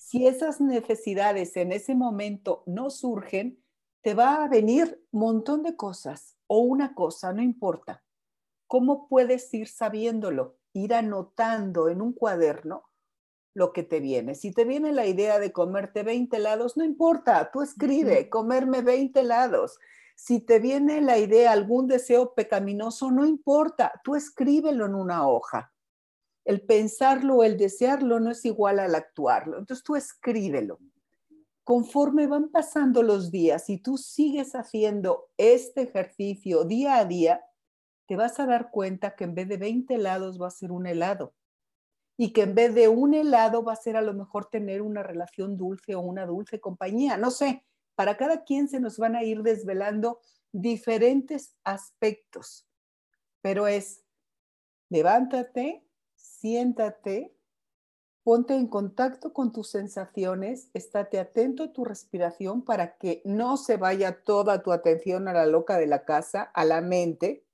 Si 0.00 0.28
esas 0.28 0.60
necesidades 0.60 1.56
en 1.56 1.72
ese 1.72 1.96
momento 1.96 2.62
no 2.66 2.88
surgen, 2.88 3.60
te 4.00 4.14
va 4.14 4.44
a 4.44 4.48
venir 4.48 5.04
un 5.10 5.20
montón 5.20 5.64
de 5.64 5.74
cosas 5.74 6.36
o 6.46 6.60
una 6.60 6.94
cosa, 6.94 7.32
no 7.32 7.42
importa. 7.42 8.04
¿Cómo 8.68 9.08
puedes 9.08 9.52
ir 9.52 9.66
sabiéndolo? 9.66 10.56
Ir 10.72 10.94
anotando 10.94 11.88
en 11.88 12.00
un 12.00 12.12
cuaderno 12.12 12.84
lo 13.54 13.72
que 13.72 13.82
te 13.82 13.98
viene. 13.98 14.36
Si 14.36 14.52
te 14.52 14.64
viene 14.64 14.92
la 14.92 15.06
idea 15.06 15.40
de 15.40 15.50
comerte 15.50 16.04
20 16.04 16.36
helados, 16.36 16.76
no 16.76 16.84
importa, 16.84 17.50
tú 17.52 17.62
escribe, 17.62 18.30
comerme 18.30 18.82
20 18.82 19.18
helados. 19.18 19.80
Si 20.14 20.38
te 20.38 20.60
viene 20.60 21.00
la 21.00 21.18
idea, 21.18 21.50
algún 21.50 21.88
deseo 21.88 22.34
pecaminoso, 22.34 23.10
no 23.10 23.26
importa, 23.26 24.00
tú 24.04 24.14
escríbelo 24.14 24.86
en 24.86 24.94
una 24.94 25.26
hoja. 25.26 25.72
El 26.48 26.62
pensarlo 26.62 27.36
o 27.36 27.44
el 27.44 27.58
desearlo 27.58 28.20
no 28.20 28.30
es 28.30 28.42
igual 28.46 28.78
al 28.78 28.94
actuarlo. 28.94 29.58
Entonces 29.58 29.84
tú 29.84 29.96
escríbelo. 29.96 30.78
Conforme 31.62 32.26
van 32.26 32.48
pasando 32.48 33.02
los 33.02 33.30
días 33.30 33.68
y 33.68 33.76
tú 33.76 33.98
sigues 33.98 34.54
haciendo 34.54 35.28
este 35.36 35.82
ejercicio 35.82 36.64
día 36.64 36.96
a 36.96 37.04
día, 37.04 37.44
te 38.06 38.16
vas 38.16 38.40
a 38.40 38.46
dar 38.46 38.70
cuenta 38.70 39.14
que 39.14 39.24
en 39.24 39.34
vez 39.34 39.46
de 39.46 39.58
20 39.58 39.96
helados 39.96 40.40
va 40.40 40.46
a 40.46 40.50
ser 40.50 40.72
un 40.72 40.86
helado 40.86 41.34
y 42.16 42.32
que 42.32 42.44
en 42.44 42.54
vez 42.54 42.74
de 42.74 42.88
un 42.88 43.12
helado 43.12 43.62
va 43.62 43.74
a 43.74 43.76
ser 43.76 43.98
a 43.98 44.00
lo 44.00 44.14
mejor 44.14 44.46
tener 44.46 44.80
una 44.80 45.02
relación 45.02 45.58
dulce 45.58 45.96
o 45.96 46.00
una 46.00 46.24
dulce 46.24 46.60
compañía. 46.60 47.18
No 47.18 47.30
sé, 47.30 47.62
para 47.94 48.16
cada 48.16 48.44
quien 48.44 48.68
se 48.68 48.80
nos 48.80 48.96
van 48.96 49.16
a 49.16 49.22
ir 49.22 49.42
desvelando 49.42 50.22
diferentes 50.50 51.54
aspectos, 51.62 52.66
pero 53.42 53.66
es 53.66 54.02
levántate, 54.88 55.84
siéntate, 56.40 57.34
ponte 58.22 58.54
en 58.54 58.66
contacto 58.66 59.32
con 59.32 59.52
tus 59.52 59.70
sensaciones, 59.70 60.70
estate 60.74 61.18
atento 61.18 61.64
a 61.64 61.72
tu 61.72 61.84
respiración 61.84 62.62
para 62.62 62.96
que 62.96 63.22
no 63.24 63.56
se 63.56 63.76
vaya 63.76 64.22
toda 64.22 64.62
tu 64.62 64.72
atención 64.72 65.28
a 65.28 65.32
la 65.32 65.46
loca 65.46 65.78
de 65.78 65.86
la 65.86 66.04
casa, 66.04 66.42
a 66.42 66.64
la 66.64 66.80
mente, 66.80 67.44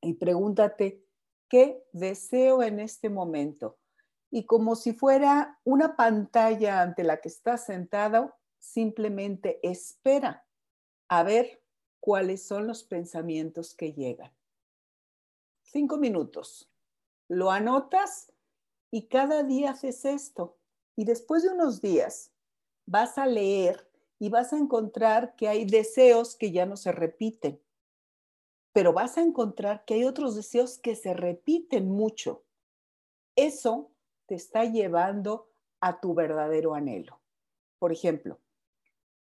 y 0.00 0.14
pregúntate, 0.14 1.02
¿Qué 1.52 1.86
deseo 1.92 2.62
en 2.62 2.80
este 2.80 3.10
momento? 3.10 3.78
Y 4.30 4.46
como 4.46 4.74
si 4.74 4.94
fuera 4.94 5.60
una 5.64 5.96
pantalla 5.96 6.80
ante 6.80 7.04
la 7.04 7.20
que 7.20 7.28
estás 7.28 7.66
sentado, 7.66 8.34
simplemente 8.58 9.60
espera 9.62 10.46
a 11.08 11.22
ver 11.24 11.62
cuáles 12.00 12.42
son 12.42 12.66
los 12.66 12.84
pensamientos 12.84 13.74
que 13.74 13.92
llegan. 13.92 14.32
Cinco 15.60 15.98
minutos. 15.98 16.71
Lo 17.32 17.50
anotas 17.50 18.32
y 18.90 19.08
cada 19.08 19.42
día 19.42 19.70
haces 19.70 20.04
esto. 20.04 20.58
Y 20.96 21.04
después 21.04 21.42
de 21.42 21.50
unos 21.50 21.80
días 21.80 22.32
vas 22.86 23.16
a 23.16 23.26
leer 23.26 23.88
y 24.18 24.28
vas 24.28 24.52
a 24.52 24.58
encontrar 24.58 25.34
que 25.36 25.48
hay 25.48 25.64
deseos 25.64 26.36
que 26.36 26.52
ya 26.52 26.66
no 26.66 26.76
se 26.76 26.92
repiten 26.92 27.60
pero 28.72 28.92
vas 28.92 29.18
a 29.18 29.22
encontrar 29.22 29.84
que 29.84 29.94
hay 29.94 30.04
otros 30.04 30.34
deseos 30.34 30.78
que 30.78 30.96
se 30.96 31.14
repiten 31.14 31.88
mucho. 31.88 32.44
Eso 33.36 33.92
te 34.26 34.34
está 34.34 34.64
llevando 34.64 35.50
a 35.80 36.00
tu 36.00 36.14
verdadero 36.14 36.74
anhelo. 36.74 37.20
Por 37.78 37.92
ejemplo, 37.92 38.40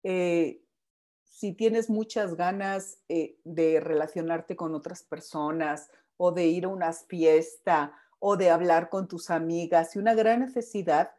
eh, 0.04 0.64
si 1.24 1.54
tienes 1.54 1.90
muchas 1.90 2.36
ganas 2.36 3.00
eh, 3.10 3.40
de 3.44 3.80
relacionarte 3.80 4.56
con 4.56 4.74
otras 4.74 5.04
personas 5.04 5.90
o 6.22 6.32
de 6.32 6.46
ir 6.48 6.66
a 6.66 6.70
una 6.70 6.94
fiesta 6.94 7.98
o 8.20 8.38
de 8.38 8.50
hablar 8.52 8.90
con 8.90 9.08
tus 9.08 9.30
amigas 9.30 9.96
y 9.96 10.00
una 10.00 10.14
gran 10.14 10.42
necesidad, 10.42 11.12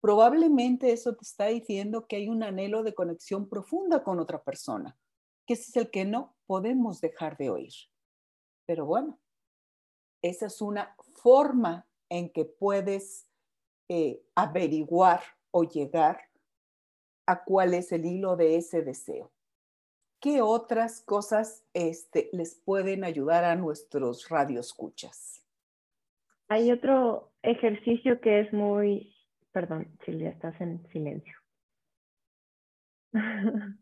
probablemente 0.00 0.92
eso 0.92 1.16
te 1.16 1.24
está 1.24 1.46
diciendo 1.46 2.06
que 2.06 2.16
hay 2.16 2.28
un 2.28 2.42
anhelo 2.42 2.82
de 2.82 2.94
conexión 2.94 3.48
profunda 3.48 4.04
con 4.04 4.20
otra 4.20 4.42
persona 4.44 4.96
que 5.46 5.54
ese 5.54 5.70
es 5.70 5.76
el 5.76 5.90
que 5.90 6.04
no 6.04 6.36
podemos 6.46 7.00
dejar 7.00 7.36
de 7.36 7.50
oír. 7.50 7.72
Pero 8.66 8.84
bueno, 8.84 9.18
esa 10.22 10.46
es 10.46 10.60
una 10.60 10.94
forma 11.14 11.86
en 12.08 12.30
que 12.30 12.44
puedes 12.44 13.28
eh, 13.88 14.22
averiguar 14.34 15.22
o 15.52 15.62
llegar 15.64 16.20
a 17.26 17.44
cuál 17.44 17.74
es 17.74 17.92
el 17.92 18.04
hilo 18.04 18.36
de 18.36 18.56
ese 18.56 18.82
deseo. 18.82 19.32
¿Qué 20.26 20.42
otras 20.42 21.02
cosas 21.02 21.64
este, 21.72 22.30
les 22.32 22.56
pueden 22.56 23.04
ayudar 23.04 23.44
a 23.44 23.54
nuestros 23.54 24.28
radioescuchas? 24.28 25.46
Hay 26.48 26.72
otro 26.72 27.30
ejercicio 27.42 28.20
que 28.20 28.40
es 28.40 28.52
muy, 28.52 29.14
perdón, 29.52 29.86
Silvia, 30.04 30.30
estás 30.30 30.60
en 30.60 30.84
silencio. 30.88 31.32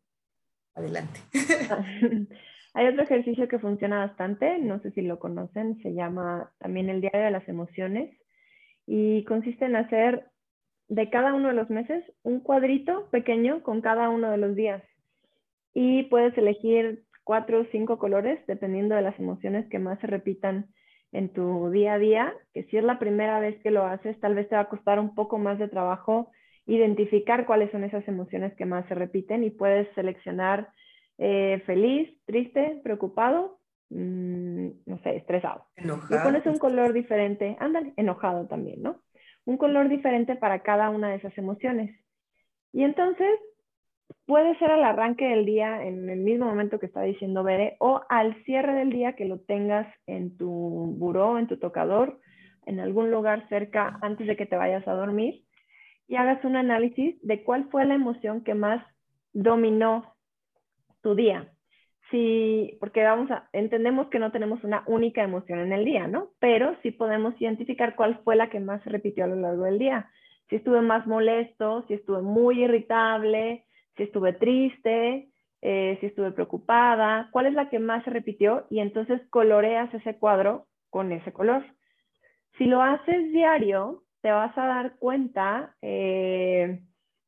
Adelante. 0.74 1.18
Hay 2.74 2.88
otro 2.88 3.04
ejercicio 3.04 3.48
que 3.48 3.58
funciona 3.58 4.00
bastante, 4.00 4.58
no 4.58 4.80
sé 4.80 4.90
si 4.90 5.00
lo 5.00 5.18
conocen, 5.18 5.80
se 5.80 5.94
llama 5.94 6.52
también 6.58 6.90
el 6.90 7.00
diario 7.00 7.22
de 7.22 7.30
las 7.30 7.48
emociones 7.48 8.14
y 8.84 9.24
consiste 9.24 9.64
en 9.64 9.76
hacer 9.76 10.30
de 10.88 11.08
cada 11.08 11.32
uno 11.32 11.48
de 11.48 11.54
los 11.54 11.70
meses 11.70 12.04
un 12.22 12.40
cuadrito 12.40 13.08
pequeño 13.08 13.62
con 13.62 13.80
cada 13.80 14.10
uno 14.10 14.30
de 14.30 14.36
los 14.36 14.54
días. 14.54 14.82
Y 15.74 16.04
puedes 16.04 16.36
elegir 16.38 17.04
cuatro 17.24 17.60
o 17.60 17.66
cinco 17.72 17.98
colores 17.98 18.38
dependiendo 18.46 18.94
de 18.94 19.02
las 19.02 19.18
emociones 19.18 19.68
que 19.68 19.78
más 19.78 19.98
se 20.00 20.06
repitan 20.06 20.68
en 21.12 21.32
tu 21.32 21.70
día 21.70 21.94
a 21.94 21.98
día, 21.98 22.34
que 22.52 22.64
si 22.64 22.76
es 22.76 22.84
la 22.84 22.98
primera 22.98 23.38
vez 23.38 23.60
que 23.62 23.70
lo 23.70 23.84
haces, 23.84 24.18
tal 24.20 24.34
vez 24.34 24.48
te 24.48 24.56
va 24.56 24.62
a 24.62 24.68
costar 24.68 24.98
un 24.98 25.14
poco 25.14 25.38
más 25.38 25.58
de 25.58 25.68
trabajo 25.68 26.30
identificar 26.66 27.46
cuáles 27.46 27.70
son 27.70 27.84
esas 27.84 28.06
emociones 28.08 28.54
que 28.54 28.64
más 28.64 28.86
se 28.88 28.94
repiten 28.94 29.44
y 29.44 29.50
puedes 29.50 29.92
seleccionar 29.94 30.70
eh, 31.18 31.62
feliz, 31.66 32.10
triste, 32.24 32.80
preocupado, 32.82 33.60
mm, 33.90 34.68
no 34.86 34.98
sé, 35.02 35.16
estresado. 35.16 35.66
Enojado. 35.76 36.20
Y 36.20 36.22
pones 36.22 36.46
un 36.46 36.58
color 36.58 36.92
diferente, 36.92 37.56
ándale, 37.60 37.92
enojado 37.96 38.46
también, 38.46 38.82
¿no? 38.82 39.02
Un 39.44 39.58
color 39.58 39.88
diferente 39.88 40.36
para 40.36 40.60
cada 40.60 40.90
una 40.90 41.10
de 41.10 41.16
esas 41.16 41.36
emociones. 41.36 41.94
Y 42.72 42.82
entonces 42.82 43.38
puede 44.26 44.56
ser 44.58 44.70
al 44.70 44.84
arranque 44.84 45.26
del 45.26 45.44
día, 45.44 45.84
en 45.84 46.08
el 46.08 46.20
mismo 46.20 46.46
momento 46.46 46.78
que 46.78 46.86
está 46.86 47.02
diciendo 47.02 47.42
Bere, 47.42 47.76
o 47.78 48.02
al 48.08 48.34
cierre 48.44 48.74
del 48.74 48.90
día 48.90 49.14
que 49.14 49.24
lo 49.24 49.40
tengas 49.40 49.86
en 50.06 50.36
tu 50.36 50.48
buró, 50.48 51.38
en 51.38 51.46
tu 51.46 51.58
tocador, 51.58 52.18
en 52.66 52.80
algún 52.80 53.10
lugar 53.10 53.48
cerca 53.48 53.98
antes 54.02 54.26
de 54.26 54.36
que 54.36 54.46
te 54.46 54.56
vayas 54.56 54.86
a 54.88 54.94
dormir 54.94 55.44
y 56.08 56.16
hagas 56.16 56.44
un 56.44 56.56
análisis 56.56 57.16
de 57.22 57.42
cuál 57.44 57.68
fue 57.70 57.84
la 57.84 57.94
emoción 57.94 58.42
que 58.44 58.54
más 58.54 58.84
dominó 59.32 60.14
tu 61.02 61.14
día. 61.14 61.50
Sí, 62.10 62.76
porque 62.80 63.02
vamos 63.02 63.30
a, 63.30 63.48
entendemos 63.52 64.08
que 64.08 64.18
no 64.18 64.30
tenemos 64.30 64.62
una 64.62 64.84
única 64.86 65.22
emoción 65.22 65.58
en 65.58 65.72
el 65.72 65.84
día, 65.84 66.06
¿no? 66.06 66.30
Pero 66.38 66.76
sí 66.82 66.90
podemos 66.90 67.34
identificar 67.40 67.96
cuál 67.96 68.20
fue 68.22 68.36
la 68.36 68.50
que 68.50 68.60
más 68.60 68.82
se 68.82 68.90
repitió 68.90 69.24
a 69.24 69.28
lo 69.28 69.36
largo 69.36 69.64
del 69.64 69.78
día. 69.78 70.10
Si 70.48 70.56
estuve 70.56 70.82
más 70.82 71.06
molesto, 71.06 71.84
si 71.88 71.94
estuve 71.94 72.20
muy 72.22 72.62
irritable, 72.62 73.63
si 73.96 74.04
estuve 74.04 74.32
triste, 74.32 75.28
eh, 75.62 75.96
si 76.00 76.06
estuve 76.06 76.32
preocupada, 76.32 77.28
cuál 77.32 77.46
es 77.46 77.54
la 77.54 77.70
que 77.70 77.78
más 77.78 78.04
se 78.04 78.10
repitió 78.10 78.66
y 78.70 78.80
entonces 78.80 79.20
coloreas 79.30 79.92
ese 79.94 80.18
cuadro 80.18 80.66
con 80.90 81.10
ese 81.12 81.32
color. 81.32 81.64
Si 82.58 82.66
lo 82.66 82.82
haces 82.82 83.32
diario, 83.32 84.02
te 84.20 84.30
vas 84.30 84.56
a 84.56 84.66
dar 84.66 84.96
cuenta 84.98 85.74
eh, 85.82 86.80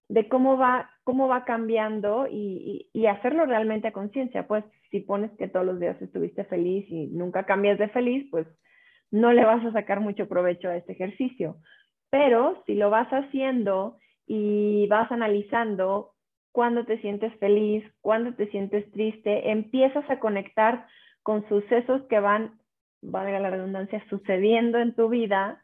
de 0.08 0.28
cómo 0.28 0.56
va, 0.56 0.90
cómo 1.04 1.28
va 1.28 1.44
cambiando 1.44 2.26
y, 2.30 2.90
hacerlo 3.06 3.46
realmente 3.46 3.88
a 3.88 3.92
conciencia. 3.92 4.46
Pues 4.46 4.64
si 4.90 5.00
pones 5.00 5.30
que 5.38 5.48
todos 5.48 5.64
los 5.64 5.80
días 5.80 6.00
estuviste 6.02 6.44
feliz 6.44 6.86
y 6.90 7.06
nunca 7.08 7.44
cambias 7.44 7.78
de 7.78 7.88
feliz, 7.88 8.26
pues 8.30 8.46
no 9.10 9.32
le 9.32 9.44
vas 9.44 9.64
a 9.64 9.72
sacar 9.72 10.00
mucho 10.00 10.28
provecho 10.28 10.68
a 10.68 10.76
este 10.76 10.92
ejercicio. 10.92 11.56
Pero 12.10 12.62
si 12.66 12.74
lo 12.74 12.90
vas 12.90 13.08
haciendo 13.08 13.98
y 14.26 14.86
vas 14.88 15.10
analizando 15.12 16.15
cuándo 16.56 16.86
te 16.86 16.98
sientes 17.02 17.38
feliz, 17.38 17.84
cuándo 18.00 18.34
te 18.34 18.50
sientes 18.50 18.90
triste, 18.90 19.50
empiezas 19.50 20.08
a 20.08 20.18
conectar 20.18 20.86
con 21.22 21.46
sucesos 21.50 22.00
que 22.08 22.18
van, 22.18 22.58
valga 23.02 23.38
la 23.40 23.50
redundancia, 23.50 24.02
sucediendo 24.08 24.78
en 24.78 24.94
tu 24.94 25.10
vida 25.10 25.62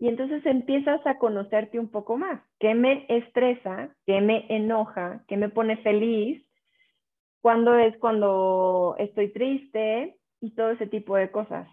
y 0.00 0.08
entonces 0.08 0.44
empiezas 0.44 1.00
a 1.06 1.18
conocerte 1.18 1.78
un 1.78 1.92
poco 1.92 2.16
más. 2.16 2.42
¿Qué 2.58 2.74
me 2.74 3.06
estresa? 3.08 3.94
¿Qué 4.04 4.20
me 4.20 4.46
enoja? 4.48 5.22
¿Qué 5.28 5.36
me 5.36 5.48
pone 5.48 5.76
feliz? 5.76 6.44
¿Cuándo 7.40 7.76
es 7.76 7.96
cuando 7.98 8.96
estoy 8.98 9.32
triste? 9.32 10.18
Y 10.40 10.56
todo 10.56 10.72
ese 10.72 10.88
tipo 10.88 11.14
de 11.14 11.30
cosas. 11.30 11.68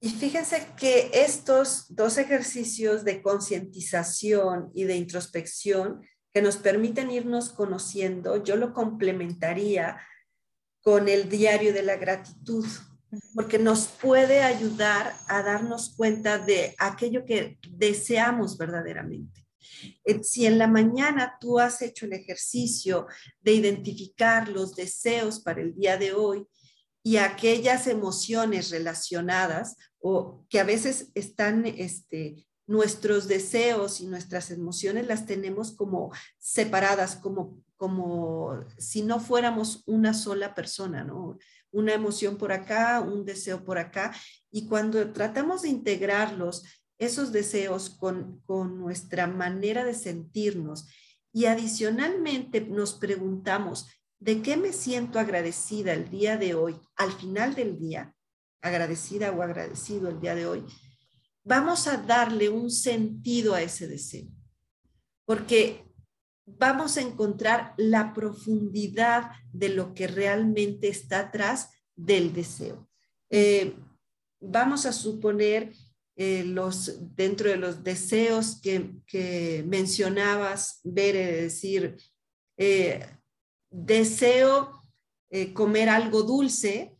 Y 0.00 0.10
fíjense 0.10 0.66
que 0.78 1.12
estos 1.14 1.86
dos 1.96 2.18
ejercicios 2.18 3.04
de 3.04 3.22
concientización 3.22 4.70
y 4.74 4.84
de 4.84 4.96
introspección 4.96 6.02
que 6.32 6.42
nos 6.42 6.56
permiten 6.56 7.10
irnos 7.10 7.50
conociendo, 7.50 8.42
yo 8.42 8.56
lo 8.56 8.72
complementaría 8.72 10.00
con 10.82 11.08
el 11.08 11.28
diario 11.28 11.72
de 11.72 11.82
la 11.82 11.96
gratitud 11.96 12.66
porque 13.34 13.58
nos 13.58 13.88
puede 13.88 14.42
ayudar 14.42 15.14
a 15.28 15.42
darnos 15.42 15.94
cuenta 15.96 16.38
de 16.38 16.74
aquello 16.78 17.24
que 17.24 17.58
deseamos 17.68 18.56
verdaderamente. 18.56 19.46
Eh, 20.04 20.22
si 20.22 20.46
en 20.46 20.58
la 20.58 20.66
mañana 20.66 21.36
tú 21.40 21.58
has 21.58 21.82
hecho 21.82 22.06
el 22.06 22.14
ejercicio 22.14 23.06
de 23.40 23.52
identificar 23.52 24.48
los 24.48 24.74
deseos 24.74 25.40
para 25.40 25.60
el 25.60 25.74
día 25.74 25.96
de 25.96 26.12
hoy 26.12 26.46
y 27.02 27.16
aquellas 27.16 27.86
emociones 27.86 28.70
relacionadas 28.70 29.76
o 29.98 30.46
que 30.48 30.60
a 30.60 30.64
veces 30.64 31.10
están 31.14 31.66
este, 31.66 32.46
nuestros 32.72 33.28
deseos 33.28 34.00
y 34.00 34.06
nuestras 34.06 34.50
emociones 34.50 35.06
las 35.06 35.26
tenemos 35.26 35.72
como 35.72 36.10
separadas, 36.38 37.16
como, 37.16 37.62
como 37.76 38.64
si 38.78 39.02
no 39.02 39.20
fuéramos 39.20 39.82
una 39.84 40.14
sola 40.14 40.54
persona, 40.54 41.04
¿no? 41.04 41.36
una 41.70 41.92
emoción 41.92 42.38
por 42.38 42.50
acá, 42.50 43.02
un 43.02 43.26
deseo 43.26 43.62
por 43.62 43.76
acá. 43.76 44.14
Y 44.50 44.68
cuando 44.68 45.12
tratamos 45.12 45.60
de 45.62 45.68
integrarlos, 45.68 46.64
esos 46.98 47.30
deseos 47.30 47.90
con, 47.90 48.40
con 48.46 48.78
nuestra 48.78 49.26
manera 49.26 49.84
de 49.84 49.92
sentirnos 49.92 50.88
y 51.30 51.44
adicionalmente 51.44 52.62
nos 52.62 52.94
preguntamos, 52.94 53.88
¿de 54.18 54.40
qué 54.40 54.56
me 54.56 54.72
siento 54.72 55.18
agradecida 55.18 55.92
el 55.92 56.08
día 56.08 56.38
de 56.38 56.54
hoy, 56.54 56.80
al 56.96 57.12
final 57.12 57.54
del 57.54 57.78
día? 57.78 58.14
Agradecida 58.62 59.30
o 59.30 59.42
agradecido 59.42 60.08
el 60.08 60.20
día 60.20 60.34
de 60.34 60.46
hoy. 60.46 60.64
Vamos 61.44 61.88
a 61.88 61.96
darle 61.96 62.48
un 62.48 62.70
sentido 62.70 63.54
a 63.54 63.62
ese 63.62 63.88
deseo, 63.88 64.28
porque 65.24 65.84
vamos 66.46 66.96
a 66.96 67.00
encontrar 67.00 67.74
la 67.76 68.12
profundidad 68.12 69.32
de 69.52 69.70
lo 69.70 69.92
que 69.92 70.06
realmente 70.06 70.88
está 70.88 71.18
atrás 71.20 71.70
del 71.96 72.32
deseo. 72.32 72.88
Eh, 73.28 73.74
vamos 74.40 74.86
a 74.86 74.92
suponer 74.92 75.72
eh, 76.14 76.44
los, 76.44 77.16
dentro 77.16 77.50
de 77.50 77.56
los 77.56 77.82
deseos 77.82 78.60
que, 78.60 79.64
mencionabas, 79.66 80.80
ver, 80.84 81.16
decir, 81.16 81.96
eh, 82.56 83.04
deseo 83.70 84.80
comer 85.54 85.88
algo 85.88 86.22
dulce 86.22 86.94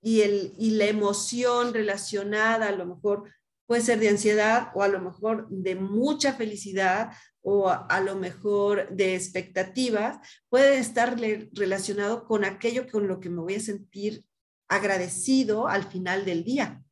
y, 0.00 0.22
el, 0.22 0.54
y 0.58 0.70
la 0.70 0.86
emoción 0.86 1.74
relacionada 1.74 2.68
a 2.68 2.72
lo 2.72 2.86
mejor 2.86 3.30
puede 3.66 3.82
ser 3.82 3.98
de 3.98 4.08
ansiedad 4.08 4.68
o 4.74 4.82
a 4.82 4.88
lo 4.88 5.00
mejor 5.00 5.48
de 5.50 5.74
mucha 5.74 6.32
felicidad 6.32 7.10
o 7.48 7.68
a, 7.68 8.00
lo 8.00 8.16
mejor 8.16 8.88
de 8.90 9.14
expectativas, 9.14 10.18
puede 10.48 10.78
estar 10.78 11.16
relacionado 11.52 12.24
con 12.24 12.44
aquello 12.44 12.88
con 12.90 13.06
lo 13.06 13.20
que 13.20 13.30
me 13.30 13.40
voy 13.40 13.54
a 13.54 13.60
sentir 13.60 14.24
agradecido 14.66 15.68
al 15.68 15.84
final 15.84 16.24
del 16.24 16.42
día. 16.42 16.82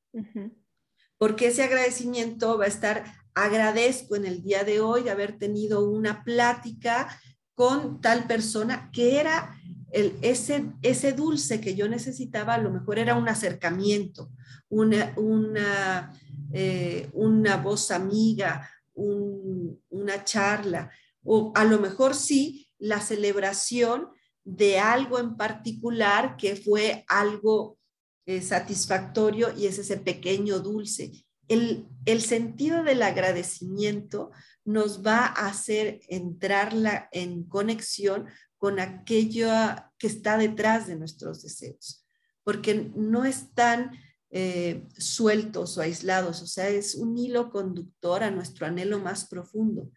Porque 1.18 1.48
ese 1.48 1.64
agradecimiento 1.64 2.56
va 2.56 2.66
a 2.66 2.68
estar, 2.68 3.04
agradezco 3.34 4.14
en 4.14 4.26
el 4.26 4.44
día 4.44 4.62
de 4.62 4.80
hoy 4.80 5.08
haber 5.08 5.38
tenido 5.38 5.90
una 5.90 6.22
plática 6.22 7.08
con 7.54 8.00
tal 8.00 8.28
persona 8.28 8.90
que 8.92 9.18
era 9.18 9.58
el, 9.90 10.16
ese, 10.22 10.72
ese 10.82 11.12
dulce 11.12 11.60
que 11.60 11.74
yo 11.74 11.88
necesitaba, 11.88 12.54
a 12.54 12.58
lo 12.58 12.70
mejor 12.70 12.98
era 12.98 13.16
un 13.16 13.28
acercamiento, 13.28 14.30
una, 14.68 15.14
una, 15.16 16.12
eh, 16.56 17.08
una 17.12 17.56
voz 17.56 17.90
amiga, 17.90 18.70
una 18.94 20.22
charla, 20.22 20.88
o 21.24 21.52
a 21.56 21.64
lo 21.64 21.80
mejor 21.80 22.14
sí 22.14 22.70
la 22.78 23.00
celebración 23.00 24.08
de 24.44 24.78
algo 24.78 25.18
en 25.18 25.36
particular 25.36 26.36
que 26.36 26.54
fue 26.54 27.04
algo 27.08 27.78
eh, 28.26 28.40
satisfactorio 28.40 29.52
y 29.56 29.66
es 29.66 29.78
ese 29.78 29.96
pequeño 29.96 30.60
dulce. 30.60 31.24
El, 31.48 31.88
el, 32.06 32.22
sentido 32.22 32.84
del 32.84 33.02
agradecimiento 33.02 34.30
nos 34.64 35.04
va 35.04 35.26
a 35.26 35.48
hacer 35.48 36.00
entrarla 36.08 37.08
en 37.10 37.44
conexión 37.44 38.26
con 38.58 38.78
aquello 38.78 39.50
que 39.98 40.06
está 40.06 40.38
detrás 40.38 40.86
de 40.86 40.96
nuestros 40.96 41.42
deseos, 41.42 42.06
porque 42.44 42.92
no 42.94 43.24
están 43.24 43.90
eh, 44.36 44.82
sueltos 44.98 45.78
o 45.78 45.80
aislados, 45.80 46.42
o 46.42 46.48
sea, 46.48 46.68
es 46.68 46.96
un 46.96 47.16
hilo 47.16 47.52
conductor 47.52 48.24
a 48.24 48.32
nuestro 48.32 48.66
anhelo 48.66 48.98
más 48.98 49.28
profundo. 49.28 49.92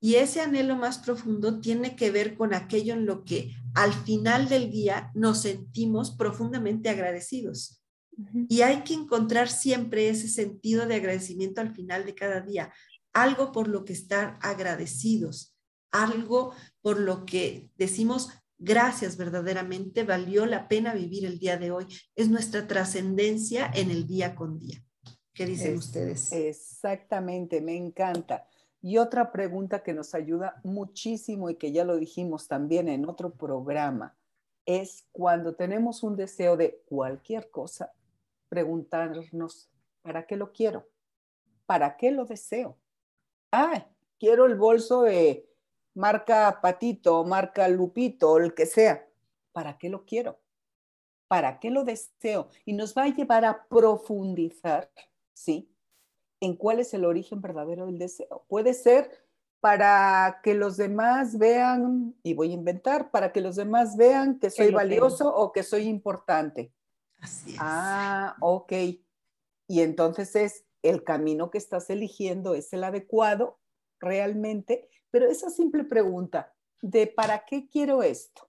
Y 0.00 0.16
ese 0.16 0.40
anhelo 0.40 0.74
más 0.74 0.98
profundo 0.98 1.60
tiene 1.60 1.94
que 1.94 2.10
ver 2.10 2.36
con 2.36 2.54
aquello 2.54 2.94
en 2.94 3.06
lo 3.06 3.22
que 3.22 3.54
al 3.74 3.92
final 3.92 4.48
del 4.48 4.72
día 4.72 5.12
nos 5.14 5.42
sentimos 5.42 6.10
profundamente 6.10 6.88
agradecidos. 6.88 7.80
Y 8.48 8.62
hay 8.62 8.82
que 8.82 8.94
encontrar 8.94 9.48
siempre 9.48 10.08
ese 10.08 10.26
sentido 10.26 10.84
de 10.86 10.96
agradecimiento 10.96 11.60
al 11.60 11.72
final 11.72 12.04
de 12.04 12.16
cada 12.16 12.40
día, 12.40 12.72
algo 13.12 13.52
por 13.52 13.68
lo 13.68 13.84
que 13.84 13.92
estar 13.92 14.40
agradecidos, 14.42 15.56
algo 15.92 16.52
por 16.82 16.98
lo 16.98 17.24
que 17.24 17.70
decimos, 17.76 18.28
gracias 18.58 19.16
verdaderamente, 19.16 20.04
valió 20.04 20.46
la 20.46 20.68
pena 20.68 20.94
vivir 20.94 21.24
el 21.24 21.38
día 21.38 21.56
de 21.56 21.70
hoy. 21.70 21.86
Es 22.14 22.28
nuestra 22.28 22.66
trascendencia 22.66 23.70
en 23.74 23.90
el 23.90 24.06
día 24.06 24.34
con 24.34 24.58
día. 24.58 24.84
¿Qué 25.32 25.46
dicen 25.46 25.76
ustedes? 25.76 26.32
Exactamente, 26.32 27.60
me 27.60 27.76
encanta. 27.76 28.46
Y 28.80 28.98
otra 28.98 29.32
pregunta 29.32 29.82
que 29.82 29.94
nos 29.94 30.14
ayuda 30.14 30.60
muchísimo 30.64 31.50
y 31.50 31.56
que 31.56 31.72
ya 31.72 31.84
lo 31.84 31.96
dijimos 31.96 32.48
también 32.48 32.88
en 32.88 33.08
otro 33.08 33.34
programa, 33.34 34.16
es 34.66 35.06
cuando 35.12 35.54
tenemos 35.54 36.02
un 36.02 36.16
deseo 36.16 36.56
de 36.56 36.82
cualquier 36.86 37.50
cosa, 37.50 37.92
preguntarnos, 38.48 39.70
¿para 40.02 40.26
qué 40.26 40.36
lo 40.36 40.52
quiero? 40.52 40.88
¿Para 41.66 41.96
qué 41.96 42.10
lo 42.10 42.24
deseo? 42.24 42.78
Ah, 43.50 43.88
quiero 44.18 44.46
el 44.46 44.56
bolso 44.56 45.02
de 45.02 45.47
marca 45.98 46.60
Patito, 46.62 47.24
marca 47.24 47.68
Lupito, 47.68 48.38
el 48.38 48.54
que 48.54 48.66
sea. 48.66 49.06
¿Para 49.52 49.78
qué 49.78 49.90
lo 49.90 50.04
quiero? 50.04 50.38
¿Para 51.26 51.58
qué 51.58 51.70
lo 51.70 51.84
deseo? 51.84 52.48
Y 52.64 52.72
nos 52.72 52.96
va 52.96 53.04
a 53.04 53.08
llevar 53.08 53.44
a 53.44 53.66
profundizar, 53.68 54.90
¿sí? 55.34 55.70
En 56.40 56.54
cuál 56.54 56.78
es 56.78 56.94
el 56.94 57.04
origen 57.04 57.42
verdadero 57.42 57.86
del 57.86 57.98
deseo. 57.98 58.44
Puede 58.48 58.74
ser 58.74 59.10
para 59.60 60.40
que 60.44 60.54
los 60.54 60.76
demás 60.76 61.36
vean, 61.36 62.14
y 62.22 62.32
voy 62.34 62.52
a 62.52 62.54
inventar, 62.54 63.10
para 63.10 63.32
que 63.32 63.40
los 63.40 63.56
demás 63.56 63.96
vean 63.96 64.38
que 64.38 64.50
soy 64.50 64.70
valioso 64.70 65.34
o 65.34 65.50
que 65.52 65.64
soy 65.64 65.88
importante. 65.88 66.72
Así 67.20 67.54
es. 67.54 67.58
Ah, 67.60 68.36
ok. 68.40 68.72
Y 69.66 69.80
entonces 69.80 70.36
es 70.36 70.64
el 70.82 71.02
camino 71.02 71.50
que 71.50 71.58
estás 71.58 71.90
eligiendo, 71.90 72.54
es 72.54 72.72
el 72.72 72.84
adecuado 72.84 73.58
realmente 73.98 74.88
pero 75.10 75.26
esa 75.26 75.50
simple 75.50 75.84
pregunta 75.84 76.54
de 76.82 77.06
¿para 77.06 77.44
qué 77.44 77.68
quiero 77.68 78.02
esto? 78.02 78.48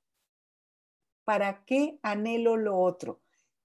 ¿Para 1.24 1.64
qué 1.66 2.00
anhelo 2.02 2.58
lo 2.58 2.78
otro? 2.78 3.22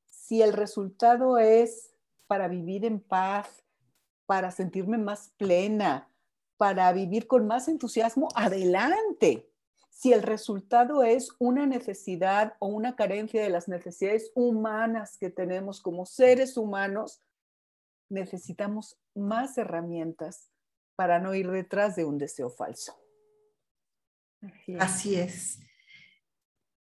Si 0.06 0.42
el 0.42 0.52
resultado 0.52 1.38
es 1.38 1.94
para 2.26 2.48
vivir 2.48 2.84
en 2.84 3.00
paz, 3.00 3.64
para 4.26 4.50
sentirme 4.50 4.98
más 4.98 5.32
plena, 5.36 6.08
para 6.56 6.92
vivir 6.92 7.26
con 7.26 7.46
más 7.46 7.68
entusiasmo, 7.68 8.28
adelante. 8.34 9.50
Si 9.90 10.12
el 10.12 10.22
resultado 10.22 11.02
es 11.02 11.30
una 11.38 11.66
necesidad 11.66 12.54
o 12.58 12.66
una 12.66 12.96
carencia 12.96 13.42
de 13.42 13.50
las 13.50 13.68
necesidades 13.68 14.32
humanas 14.34 15.18
que 15.18 15.30
tenemos 15.30 15.80
como 15.80 16.06
seres 16.06 16.56
humanos, 16.56 17.22
necesitamos 18.08 18.98
más 19.14 19.56
herramientas 19.58 20.50
para 20.96 21.18
no 21.18 21.34
ir 21.34 21.50
detrás 21.50 21.96
de 21.96 22.04
un 22.04 22.18
deseo 22.18 22.50
falso. 22.50 22.94
Así 24.78 25.16
es. 25.16 25.58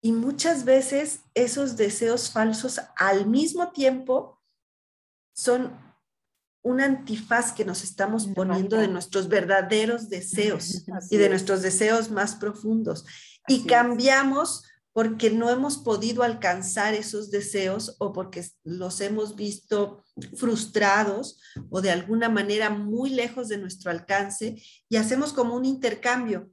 Y 0.02 0.12
muchas 0.12 0.64
veces 0.64 1.22
esos 1.34 1.76
deseos 1.76 2.32
falsos 2.32 2.80
al 2.96 3.28
mismo 3.28 3.72
tiempo 3.72 4.42
son 5.34 5.78
un 6.62 6.82
antifaz 6.82 7.54
que 7.54 7.66
nos 7.66 7.84
estamos 7.84 8.28
poniendo 8.28 8.78
de 8.78 8.88
nuestros 8.88 9.28
verdaderos 9.28 10.10
deseos 10.10 10.86
y 11.10 11.18
de 11.18 11.30
nuestros 11.30 11.62
deseos 11.62 12.12
más 12.12 12.36
profundos. 12.36 13.06
y 13.48 13.66
cambiamos 13.66 14.64
porque 14.94 15.30
no 15.30 15.50
hemos 15.50 15.78
podido 15.78 16.24
alcanzar 16.24 16.94
esos 16.94 17.30
deseos 17.32 17.96
o 18.00 18.12
porque 18.12 18.46
los 18.64 19.02
hemos 19.02 19.36
visto 19.36 20.04
frustrados 20.36 21.40
o 21.70 21.82
de 21.82 21.92
alguna 21.92 22.30
manera 22.30 22.70
muy 22.70 23.12
lejos 23.12 23.48
de 23.48 23.58
nuestro 23.58 23.92
alcance 23.92 24.62
y 24.90 24.96
hacemos 24.98 25.34
como 25.34 25.56
un 25.56 25.66
intercambio. 25.66 26.50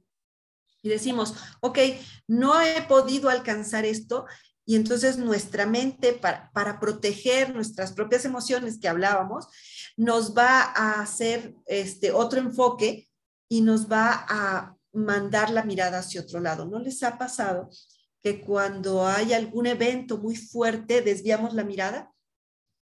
Y 0.83 0.89
decimos, 0.89 1.33
ok, 1.61 1.79
no 2.27 2.61
he 2.61 2.81
podido 2.83 3.29
alcanzar 3.29 3.83
esto, 3.83 4.25
y 4.69 4.75
entonces 4.75 5.17
nuestra 5.17 5.65
mente, 5.65 6.11
para, 6.11 6.51
para, 6.51 6.77
proteger 6.77 7.55
nuestras 7.55 7.93
propias 7.93 8.25
emociones 8.25 8.77
que 8.77 8.89
hablábamos, 8.89 9.47
nos 9.95 10.37
va 10.37 10.61
a 10.61 11.01
hacer 11.01 11.55
este 11.65 12.11
otro 12.11 12.39
enfoque 12.39 13.09
y 13.49 13.61
nos 13.61 13.89
va 13.89 14.25
a 14.27 14.75
mandar 14.91 15.51
la 15.51 15.63
mirada 15.63 15.99
hacia 15.99 16.19
otro 16.19 16.41
lado. 16.41 16.65
¿No 16.65 16.79
les 16.79 17.01
ha 17.03 17.17
pasado 17.17 17.69
que 18.21 18.41
cuando 18.41 19.05
hay 19.05 19.33
algún 19.33 19.67
evento 19.67 20.17
muy 20.17 20.35
fuerte 20.35 21.01
desviamos 21.01 21.53
la 21.53 21.63
mirada 21.63 22.11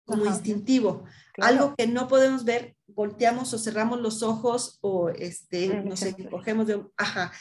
como 0.05 0.25
instintivo? 0.25 1.03
Algo 1.37 1.75
que 1.75 1.87
no 1.87 2.07
podemos 2.07 2.45
ver, 2.45 2.75
volteamos 2.87 3.53
o 3.53 3.59
cerramos 3.59 3.99
los 3.99 4.23
ojos 4.23 4.77
o 4.81 5.09
este, 5.09 5.81
no 5.83 5.97
sé, 5.97 6.15
cogemos 6.29 6.67
de... 6.67 6.83
Ajá. 6.97 7.31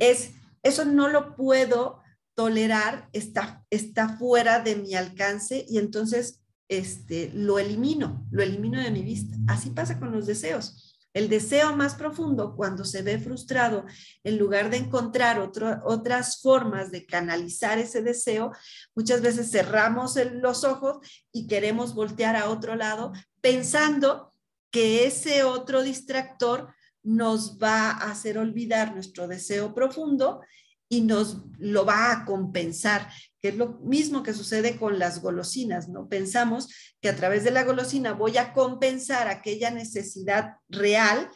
Es, 0.00 0.32
eso 0.62 0.84
no 0.84 1.08
lo 1.08 1.36
puedo 1.36 2.02
tolerar 2.36 3.08
está, 3.12 3.64
está 3.70 4.10
fuera 4.18 4.60
de 4.60 4.76
mi 4.76 4.94
alcance 4.94 5.64
y 5.68 5.78
entonces 5.78 6.42
este, 6.68 7.30
lo 7.32 7.58
elimino, 7.58 8.26
lo 8.30 8.42
elimino 8.42 8.80
de 8.80 8.90
mi 8.90 9.02
vista. 9.02 9.36
Así 9.48 9.70
pasa 9.70 9.98
con 9.98 10.12
los 10.12 10.26
deseos. 10.26 10.85
El 11.16 11.30
deseo 11.30 11.74
más 11.74 11.94
profundo, 11.94 12.54
cuando 12.54 12.84
se 12.84 13.00
ve 13.00 13.18
frustrado, 13.18 13.86
en 14.22 14.36
lugar 14.36 14.68
de 14.68 14.76
encontrar 14.76 15.40
otras 15.40 16.42
formas 16.42 16.90
de 16.90 17.06
canalizar 17.06 17.78
ese 17.78 18.02
deseo, 18.02 18.52
muchas 18.94 19.22
veces 19.22 19.50
cerramos 19.50 20.16
los 20.34 20.62
ojos 20.62 20.98
y 21.32 21.46
queremos 21.46 21.94
voltear 21.94 22.36
a 22.36 22.50
otro 22.50 22.74
lado 22.74 23.14
pensando 23.40 24.34
que 24.70 25.06
ese 25.06 25.42
otro 25.42 25.82
distractor 25.82 26.74
nos 27.02 27.56
va 27.56 27.92
a 27.92 28.10
hacer 28.10 28.36
olvidar 28.36 28.92
nuestro 28.92 29.26
deseo 29.26 29.72
profundo 29.72 30.42
y 30.86 31.00
nos 31.00 31.38
lo 31.58 31.86
va 31.86 32.12
a 32.12 32.24
compensar, 32.26 33.10
que 33.46 33.50
es 33.50 33.58
lo 33.58 33.78
mismo 33.78 34.24
que 34.24 34.32
sucede 34.32 34.76
con 34.76 34.98
las 34.98 35.22
golosinas, 35.22 35.88
¿no? 35.88 36.08
Pensamos 36.08 36.68
que 37.00 37.08
a 37.08 37.14
través 37.14 37.44
de 37.44 37.52
la 37.52 37.62
golosina 37.62 38.12
voy 38.12 38.38
a 38.38 38.52
compensar 38.52 39.28
aquella 39.28 39.70
necesidad 39.70 40.56
real 40.68 41.30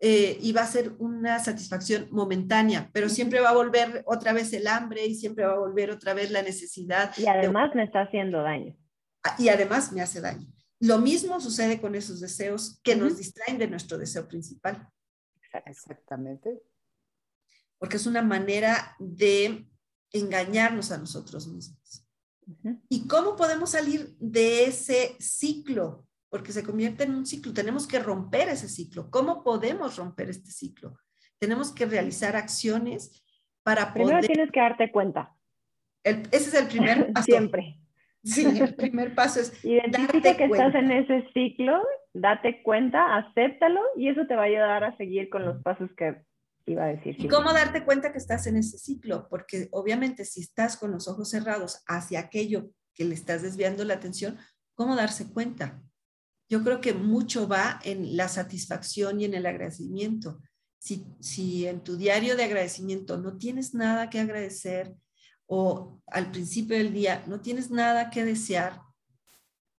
eh, 0.00 0.38
y 0.40 0.52
va 0.52 0.62
a 0.62 0.66
ser 0.66 0.94
una 0.98 1.38
satisfacción 1.38 2.08
momentánea, 2.10 2.88
pero 2.94 3.10
siempre 3.10 3.40
va 3.40 3.50
a 3.50 3.54
volver 3.54 4.02
otra 4.06 4.32
vez 4.32 4.54
el 4.54 4.66
hambre 4.66 5.04
y 5.04 5.14
siempre 5.14 5.44
va 5.44 5.52
a 5.52 5.58
volver 5.58 5.90
otra 5.90 6.14
vez 6.14 6.30
la 6.30 6.40
necesidad. 6.40 7.12
Y 7.18 7.26
además 7.26 7.74
me 7.74 7.84
está 7.84 8.00
haciendo 8.00 8.42
daño. 8.42 8.74
Ah, 9.22 9.36
y 9.38 9.50
además 9.50 9.92
me 9.92 10.00
hace 10.00 10.22
daño. 10.22 10.46
Lo 10.80 10.96
mismo 10.96 11.40
sucede 11.40 11.78
con 11.78 11.94
esos 11.94 12.20
deseos 12.20 12.80
que 12.82 12.96
nos 12.96 13.18
distraen 13.18 13.58
de 13.58 13.68
nuestro 13.68 13.98
deseo 13.98 14.26
principal. 14.26 14.88
Exactamente 15.66 16.62
porque 17.82 17.96
es 17.96 18.06
una 18.06 18.22
manera 18.22 18.94
de 19.00 19.66
engañarnos 20.12 20.92
a 20.92 20.98
nosotros 20.98 21.46
mismos. 21.46 22.06
¿Y 22.88 23.06
cómo 23.06 23.36
podemos 23.36 23.70
salir 23.70 24.16
de 24.18 24.64
ese 24.64 25.16
ciclo? 25.18 26.06
Porque 26.28 26.52
se 26.52 26.64
convierte 26.64 27.04
en 27.04 27.14
un 27.14 27.26
ciclo. 27.26 27.52
Tenemos 27.52 27.86
que 27.86 27.98
romper 27.98 28.48
ese 28.48 28.68
ciclo. 28.68 29.10
¿Cómo 29.10 29.42
podemos 29.42 29.96
romper 29.96 30.30
este 30.30 30.50
ciclo? 30.50 30.98
Tenemos 31.38 31.72
que 31.72 31.86
realizar 31.86 32.36
acciones 32.36 33.24
para 33.62 33.92
poder... 33.92 34.06
Primero 34.06 34.26
tienes 34.26 34.50
que 34.50 34.60
darte 34.60 34.90
cuenta. 34.90 35.34
ese 36.02 36.26
es 36.32 36.54
el 36.54 36.66
primer 36.66 37.12
paso. 37.12 37.24
Siempre. 37.24 37.78
Sí, 38.24 38.44
el 38.44 38.74
primer 38.74 39.14
paso 39.14 39.40
es. 39.40 39.64
Identifica 39.64 40.36
que 40.36 40.44
estás 40.44 40.74
en 40.76 40.92
ese 40.92 41.28
ciclo, 41.34 41.82
date 42.14 42.62
cuenta, 42.62 43.16
acéptalo 43.16 43.80
y 43.96 44.08
eso 44.08 44.26
te 44.26 44.36
va 44.36 44.42
a 44.42 44.46
ayudar 44.46 44.84
a 44.84 44.96
seguir 44.96 45.28
con 45.28 45.44
los 45.44 45.60
pasos 45.62 45.90
que 45.96 46.22
iba 46.66 46.84
a 46.84 46.88
decir. 46.88 47.16
¿Y 47.18 47.28
cómo 47.28 47.52
darte 47.52 47.84
cuenta 47.84 48.12
que 48.12 48.18
estás 48.18 48.46
en 48.46 48.56
ese 48.56 48.78
ciclo? 48.78 49.28
Porque 49.28 49.68
obviamente 49.72 50.24
si 50.24 50.40
estás 50.40 50.76
con 50.76 50.92
los 50.92 51.08
ojos 51.08 51.30
cerrados 51.30 51.82
hacia 51.86 52.20
aquello 52.20 52.70
que 52.94 53.04
le 53.04 53.14
estás 53.14 53.42
desviando 53.42 53.84
la 53.84 53.94
atención, 53.94 54.38
¿cómo 54.74 54.96
darse 54.96 55.26
cuenta? 55.32 55.82
Yo 56.48 56.62
creo 56.62 56.80
que 56.80 56.94
mucho 56.94 57.48
va 57.48 57.80
en 57.84 58.16
la 58.16 58.28
satisfacción 58.28 59.20
y 59.20 59.24
en 59.24 59.34
el 59.34 59.46
agradecimiento. 59.46 60.40
Si, 60.78 61.06
si 61.20 61.66
en 61.66 61.80
tu 61.80 61.96
diario 61.96 62.36
de 62.36 62.44
agradecimiento 62.44 63.16
no 63.16 63.38
tienes 63.38 63.72
nada 63.72 64.10
que 64.10 64.20
agradecer 64.20 64.94
o 65.46 66.00
al 66.06 66.30
principio 66.30 66.76
del 66.76 66.92
día 66.92 67.24
no 67.26 67.40
tienes 67.40 67.70
nada 67.70 68.10
que 68.10 68.24
desear 68.24 68.80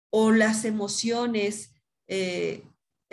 o 0.10 0.32
las 0.32 0.66
emociones 0.66 1.74
eh, 2.08 2.64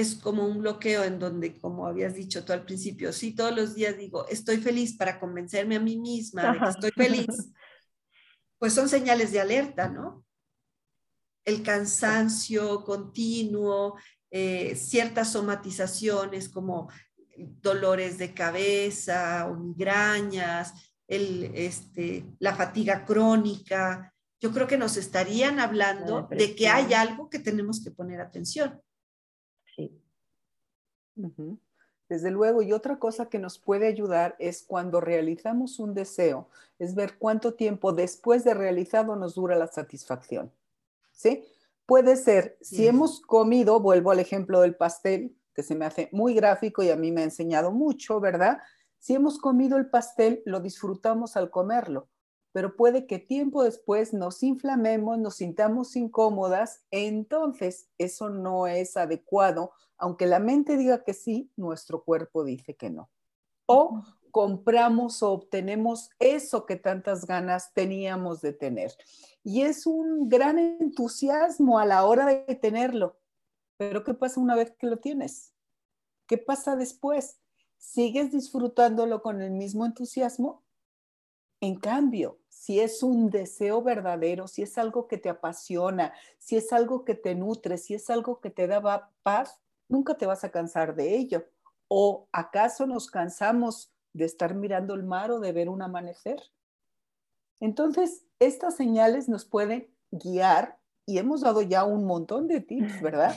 es 0.00 0.16
como 0.16 0.46
un 0.46 0.58
bloqueo 0.58 1.04
en 1.04 1.18
donde, 1.18 1.58
como 1.58 1.86
habías 1.86 2.14
dicho 2.14 2.44
tú 2.44 2.52
al 2.52 2.64
principio, 2.64 3.12
sí, 3.12 3.34
todos 3.34 3.54
los 3.54 3.74
días 3.74 3.96
digo, 3.96 4.26
estoy 4.28 4.58
feliz 4.58 4.96
para 4.96 5.20
convencerme 5.20 5.76
a 5.76 5.80
mí 5.80 5.96
misma 5.98 6.52
de 6.52 6.58
que 6.58 6.68
estoy 6.68 6.90
feliz, 6.90 7.26
pues 8.58 8.72
son 8.72 8.88
señales 8.88 9.32
de 9.32 9.40
alerta, 9.40 9.88
¿no? 9.88 10.24
El 11.44 11.62
cansancio 11.62 12.84
continuo, 12.84 13.96
eh, 14.30 14.76
ciertas 14.76 15.32
somatizaciones 15.32 16.48
como 16.48 16.90
dolores 17.36 18.18
de 18.18 18.34
cabeza 18.34 19.48
o 19.50 19.54
migrañas, 19.54 20.74
el, 21.08 21.50
este, 21.54 22.26
la 22.38 22.54
fatiga 22.54 23.04
crónica, 23.04 24.12
yo 24.40 24.52
creo 24.52 24.66
que 24.66 24.78
nos 24.78 24.96
estarían 24.96 25.60
hablando 25.60 26.26
de 26.30 26.54
que 26.54 26.68
hay 26.68 26.94
algo 26.94 27.28
que 27.28 27.38
tenemos 27.38 27.82
que 27.84 27.90
poner 27.90 28.20
atención. 28.20 28.80
Desde 32.09 32.31
luego, 32.31 32.62
y 32.62 32.73
otra 32.73 32.99
cosa 32.99 33.29
que 33.29 33.38
nos 33.38 33.59
puede 33.59 33.87
ayudar 33.87 34.35
es 34.38 34.62
cuando 34.62 35.01
realizamos 35.01 35.79
un 35.79 35.94
deseo, 35.94 36.49
es 36.79 36.94
ver 36.94 37.18
cuánto 37.18 37.55
tiempo 37.55 37.92
después 37.92 38.42
de 38.42 38.55
realizado 38.55 39.16
nos 39.16 39.35
dura 39.35 39.57
la 39.57 39.68
satisfacción. 39.68 40.53
¿Sí? 41.12 41.44
Puede 41.87 42.16
ser, 42.16 42.57
si 42.61 42.87
hemos 42.87 43.20
comido, 43.20 43.81
vuelvo 43.81 44.11
al 44.11 44.20
ejemplo 44.20 44.61
del 44.61 44.77
pastel, 44.77 45.37
que 45.55 45.62
se 45.62 45.75
me 45.75 45.85
hace 45.85 46.09
muy 46.12 46.35
gráfico 46.35 46.83
y 46.83 46.90
a 46.90 46.96
mí 46.96 47.11
me 47.11 47.23
ha 47.23 47.25
enseñado 47.25 47.73
mucho, 47.73 48.20
¿verdad? 48.20 48.59
Si 48.99 49.14
hemos 49.14 49.38
comido 49.38 49.77
el 49.77 49.90
pastel, 49.90 50.42
lo 50.46 50.61
disfrutamos 50.61 51.37
al 51.37 51.51
comerlo 51.51 52.09
pero 52.52 52.76
puede 52.76 53.06
que 53.06 53.18
tiempo 53.18 53.62
después 53.62 54.12
nos 54.12 54.42
inflamemos, 54.42 55.18
nos 55.18 55.36
sintamos 55.36 55.96
incómodas, 55.96 56.84
entonces 56.90 57.88
eso 57.98 58.28
no 58.30 58.66
es 58.66 58.96
adecuado, 58.96 59.72
aunque 59.96 60.26
la 60.26 60.40
mente 60.40 60.76
diga 60.76 61.04
que 61.04 61.14
sí, 61.14 61.50
nuestro 61.56 62.02
cuerpo 62.02 62.44
dice 62.44 62.74
que 62.74 62.90
no. 62.90 63.10
O 63.66 64.02
compramos 64.30 65.22
o 65.22 65.32
obtenemos 65.32 66.10
eso 66.18 66.66
que 66.66 66.76
tantas 66.76 67.26
ganas 67.26 67.72
teníamos 67.72 68.40
de 68.40 68.52
tener. 68.52 68.92
Y 69.42 69.62
es 69.62 69.86
un 69.86 70.28
gran 70.28 70.58
entusiasmo 70.58 71.78
a 71.78 71.86
la 71.86 72.04
hora 72.04 72.26
de 72.26 72.54
tenerlo. 72.56 73.18
Pero 73.76 74.04
¿qué 74.04 74.14
pasa 74.14 74.40
una 74.40 74.56
vez 74.56 74.72
que 74.72 74.86
lo 74.86 74.98
tienes? 74.98 75.52
¿Qué 76.26 76.38
pasa 76.38 76.76
después? 76.76 77.40
¿Sigues 77.78 78.30
disfrutándolo 78.30 79.22
con 79.22 79.40
el 79.40 79.52
mismo 79.52 79.86
entusiasmo? 79.86 80.62
En 81.60 81.76
cambio, 81.78 82.39
si 82.61 82.79
es 82.79 83.03
un 83.03 83.31
deseo 83.31 83.81
verdadero, 83.81 84.46
si 84.46 84.61
es 84.61 84.77
algo 84.77 85.09
que 85.09 85.16
te 85.16 85.31
apasiona, 85.31 86.12
si 86.38 86.59
es 86.59 86.75
algo 86.75 87.07
que 87.07 87.14
te 87.14 87.35
nutre, 87.35 87.79
si 87.79 87.94
es 87.94 88.11
algo 88.11 88.38
que 88.38 88.51
te 88.51 88.66
da 88.66 89.11
paz, 89.23 89.62
nunca 89.88 90.18
te 90.18 90.27
vas 90.27 90.44
a 90.44 90.51
cansar 90.51 90.94
de 90.94 91.16
ello. 91.16 91.46
¿O 91.88 92.29
acaso 92.33 92.87
nos 92.87 93.11
cansamos 93.11 93.94
de 94.12 94.27
estar 94.27 94.55
mirando 94.55 94.92
el 94.92 95.05
mar 95.05 95.31
o 95.31 95.40
de 95.40 95.53
ver 95.53 95.70
un 95.70 95.81
amanecer? 95.81 96.38
Entonces, 97.61 98.27
estas 98.38 98.77
señales 98.77 99.27
nos 99.27 99.46
pueden 99.46 99.88
guiar 100.11 100.79
y 101.07 101.16
hemos 101.16 101.40
dado 101.40 101.62
ya 101.62 101.85
un 101.85 102.05
montón 102.05 102.46
de 102.46 102.61
tips, 102.61 103.01
¿verdad? 103.01 103.37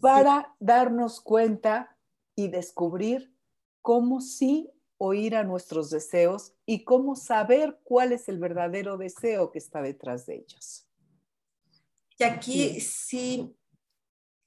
Para 0.00 0.54
darnos 0.60 1.20
cuenta 1.20 1.94
y 2.34 2.48
descubrir 2.48 3.34
cómo 3.82 4.22
sí 4.22 4.72
oír 4.98 5.36
a 5.36 5.44
nuestros 5.44 5.90
deseos 5.90 6.54
y 6.66 6.84
cómo 6.84 7.16
saber 7.16 7.78
cuál 7.84 8.12
es 8.12 8.28
el 8.28 8.38
verdadero 8.38 8.98
deseo 8.98 9.50
que 9.50 9.58
está 9.58 9.80
detrás 9.80 10.26
de 10.26 10.36
ellos. 10.36 10.88
Y 12.18 12.24
aquí 12.24 12.80
sí, 12.80 13.56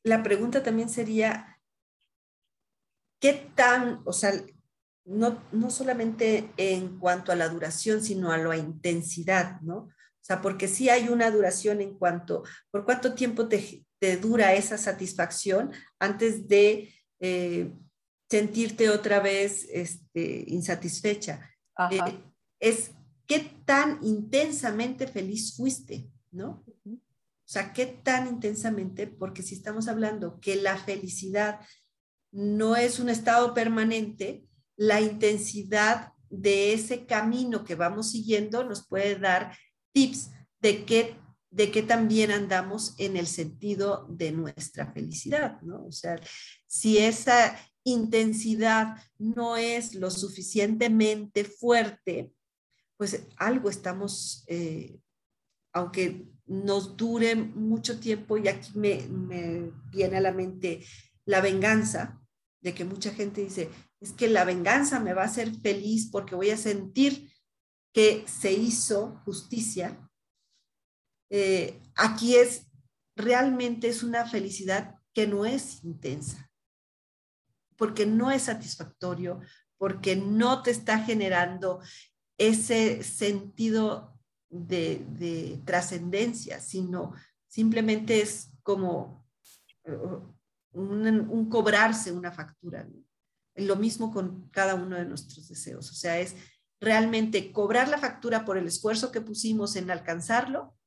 la 0.04 0.22
pregunta 0.24 0.62
también 0.62 0.90
sería, 0.90 1.60
¿qué 3.20 3.34
tan, 3.56 4.02
o 4.06 4.12
sea, 4.12 4.34
no, 5.06 5.42
no 5.52 5.70
solamente 5.70 6.52
en 6.58 7.00
cuanto 7.00 7.32
a 7.32 7.36
la 7.36 7.48
duración, 7.48 8.04
sino 8.04 8.32
a 8.32 8.38
la 8.38 8.58
intensidad, 8.58 9.62
¿no? 9.62 9.78
O 10.22 10.24
sea, 10.24 10.42
porque 10.42 10.68
sí 10.68 10.90
hay 10.90 11.10
una 11.10 11.32
duración 11.32 11.82
en 11.82 11.98
cuanto, 11.98 12.44
por 12.70 12.86
cuánto 12.86 13.16
tiempo 13.16 13.48
te, 13.48 13.86
dura 14.20 14.54
esa 14.56 14.80
satisfacción 14.80 15.72
antes 16.00 16.48
de 16.48 16.92
eh, 17.20 17.72
sentirte 18.32 18.90
otra 18.90 19.20
vez 19.20 19.68
este, 19.70 20.46
insatisfecha. 20.48 21.52
Eh, 21.92 22.00
es 22.62 22.92
qué 23.28 23.40
tan 23.66 24.00
intensamente 24.04 25.06
feliz 25.06 25.54
fuiste, 25.54 26.10
¿no? 26.32 26.64
O 26.86 27.00
sea, 27.44 27.74
qué 27.74 27.86
tan 27.88 28.30
intensamente, 28.30 29.06
porque 29.08 29.44
si 29.44 29.56
estamos 29.56 29.90
hablando 29.90 30.40
que 30.40 30.56
la 30.56 30.78
felicidad 30.78 31.60
no 32.32 32.78
es 32.78 33.00
un 33.00 33.10
estado 33.10 33.54
permanente, 33.54 34.46
la 34.78 35.02
intensidad 35.02 36.14
de 36.30 36.72
ese 36.72 37.06
camino 37.06 37.66
que 37.66 37.76
vamos 37.76 38.12
siguiendo 38.12 38.64
nos 38.64 38.88
puede 38.88 39.18
dar 39.18 39.58
tips 39.92 40.30
de 40.62 40.86
qué, 40.86 41.18
de 41.50 41.70
qué 41.70 41.84
también 41.84 42.32
andamos 42.32 42.96
en 42.98 43.18
el 43.18 43.28
sentido 43.28 44.08
de 44.10 44.32
nuestra 44.32 44.94
felicidad, 44.94 45.62
¿no? 45.64 45.86
O 45.86 45.92
sea, 45.92 46.16
si 46.66 46.98
esa 46.98 47.58
intensidad 47.84 48.98
no 49.18 49.58
es 49.58 49.96
lo 49.96 50.12
suficientemente 50.12 51.44
fuerte, 51.44 52.32
pues 52.98 53.26
algo 53.38 53.70
estamos, 53.70 54.44
eh, 54.48 55.00
aunque 55.74 56.28
nos 56.46 56.98
dure 56.98 57.36
mucho 57.36 58.00
tiempo, 58.00 58.38
y 58.38 58.48
aquí 58.48 58.72
me, 58.78 59.08
me 59.08 59.72
viene 59.92 60.18
a 60.18 60.22
la 60.22 60.32
mente 60.32 60.86
la 61.26 61.42
venganza, 61.42 62.22
de 62.62 62.74
que 62.74 62.86
mucha 62.86 63.12
gente 63.12 63.42
dice, 63.42 63.70
es 64.00 64.14
que 64.14 64.28
la 64.28 64.46
venganza 64.46 65.00
me 65.00 65.14
va 65.14 65.24
a 65.24 65.26
hacer 65.26 65.54
feliz 65.62 66.10
porque 66.12 66.36
voy 66.36 66.52
a 66.52 66.58
sentir 66.58 67.32
que 67.94 68.24
se 68.28 68.54
hizo 68.54 69.22
justicia. 69.26 70.10
Eh, 71.30 71.82
aquí 71.96 72.36
es, 72.36 72.68
realmente 73.16 73.88
es 73.88 74.04
una 74.04 74.28
felicidad 74.28 74.96
que 75.14 75.28
no 75.28 75.46
es 75.46 75.84
intensa, 75.84 76.51
porque 77.82 78.06
no 78.06 78.30
es 78.30 78.44
satisfactorio, 78.44 79.40
porque 79.80 80.16
no 80.16 80.62
te 80.62 80.70
está 80.70 81.00
generando 81.00 81.82
ese 82.38 83.02
sentido 83.02 84.20
de, 84.52 85.04
de 85.10 85.60
trascendencia, 85.66 86.60
sino 86.60 87.16
simplemente 87.48 88.22
es 88.22 88.52
como 88.62 89.26
uh, 89.86 90.80
un, 90.80 91.50
cobrarse 91.50 92.12
una 92.12 92.32
factura. 92.32 92.88
Lo 93.56 93.76
mismo 93.78 94.14
con 94.14 94.48
cada 94.52 94.76
uno 94.76 94.96
de 94.96 95.06
nuestros 95.06 95.48
deseos. 95.48 95.90
O 95.90 95.96
sea, 95.96 96.20
es 96.20 96.36
realmente 96.80 97.52
cobrar 97.52 97.88
la 97.88 97.98
factura 97.98 98.46
por 98.46 98.60
el 98.60 98.68
esfuerzo 98.68 99.12
que 99.12 99.22
pusimos 99.22 99.76
en 99.76 99.90
alcanzarlo 99.90 100.78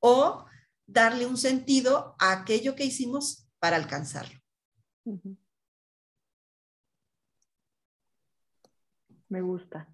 o 0.00 0.46
darle 0.86 1.26
un 1.26 1.36
sentido 1.36 2.14
a 2.20 2.30
aquello 2.30 2.76
que 2.76 2.84
hicimos 2.84 3.48
para 3.58 3.74
alcanzarlo. 3.74 4.38
Me 9.30 9.40
gusta. 9.40 9.88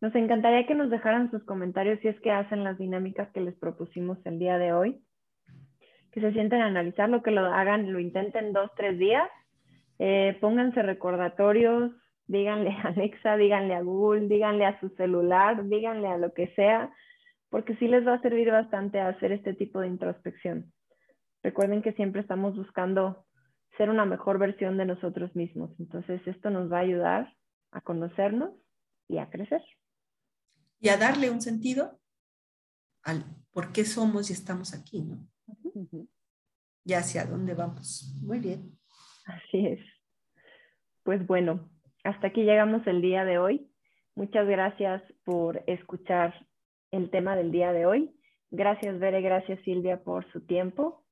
Nos 0.00 0.14
encantaría 0.14 0.66
que 0.66 0.74
nos 0.74 0.90
dejaran 0.90 1.30
sus 1.30 1.44
comentarios 1.44 2.00
si 2.00 2.08
es 2.08 2.18
que 2.20 2.30
hacen 2.30 2.64
las 2.64 2.78
dinámicas 2.78 3.30
que 3.32 3.40
les 3.40 3.54
propusimos 3.56 4.18
el 4.24 4.38
día 4.38 4.56
de 4.56 4.72
hoy 4.72 5.02
que 6.16 6.22
se 6.22 6.32
sienten 6.32 6.62
a 6.62 6.68
analizarlo, 6.68 7.22
que 7.22 7.30
lo 7.30 7.44
hagan, 7.44 7.92
lo 7.92 8.00
intenten 8.00 8.54
dos, 8.54 8.70
tres 8.74 8.98
días, 8.98 9.28
eh, 9.98 10.34
pónganse 10.40 10.80
recordatorios, 10.80 11.92
díganle 12.26 12.70
a 12.70 12.88
Alexa, 12.88 13.36
díganle 13.36 13.74
a 13.74 13.82
Google, 13.82 14.26
díganle 14.26 14.64
a 14.64 14.80
su 14.80 14.88
celular, 14.96 15.68
díganle 15.68 16.08
a 16.08 16.16
lo 16.16 16.32
que 16.32 16.48
sea, 16.54 16.90
porque 17.50 17.76
sí 17.76 17.86
les 17.86 18.06
va 18.06 18.14
a 18.14 18.22
servir 18.22 18.50
bastante 18.50 18.98
hacer 18.98 19.30
este 19.30 19.52
tipo 19.52 19.80
de 19.80 19.88
introspección. 19.88 20.72
Recuerden 21.42 21.82
que 21.82 21.92
siempre 21.92 22.22
estamos 22.22 22.56
buscando 22.56 23.26
ser 23.76 23.90
una 23.90 24.06
mejor 24.06 24.38
versión 24.38 24.78
de 24.78 24.86
nosotros 24.86 25.36
mismos. 25.36 25.70
Entonces, 25.78 26.26
esto 26.26 26.48
nos 26.48 26.72
va 26.72 26.78
a 26.78 26.88
ayudar 26.88 27.30
a 27.72 27.82
conocernos 27.82 28.54
y 29.08 29.18
a 29.18 29.30
crecer. 29.30 29.62
Y 30.80 30.88
a 30.88 30.96
darle 30.96 31.30
un 31.30 31.40
sentido 31.40 31.98
al 33.02 33.24
por 33.52 33.72
qué 33.72 33.84
somos 33.84 34.30
y 34.30 34.32
estamos 34.32 34.74
aquí, 34.74 35.02
¿no? 35.02 35.26
y 36.86 36.94
hacia 36.94 37.24
dónde 37.24 37.54
vamos. 37.54 38.16
Muy 38.22 38.38
bien. 38.38 38.78
Así 39.26 39.66
es. 39.66 39.80
Pues 41.02 41.26
bueno, 41.26 41.68
hasta 42.04 42.28
aquí 42.28 42.44
llegamos 42.44 42.86
el 42.86 43.02
día 43.02 43.24
de 43.24 43.38
hoy. 43.38 43.68
Muchas 44.14 44.46
gracias 44.46 45.02
por 45.24 45.62
escuchar 45.66 46.34
el 46.92 47.10
tema 47.10 47.36
del 47.36 47.50
día 47.50 47.72
de 47.72 47.86
hoy. 47.86 48.16
Gracias, 48.50 48.98
Bere, 49.00 49.20
gracias, 49.20 49.60
Silvia, 49.64 50.02
por 50.04 50.30
su 50.32 50.46
tiempo. 50.46 51.04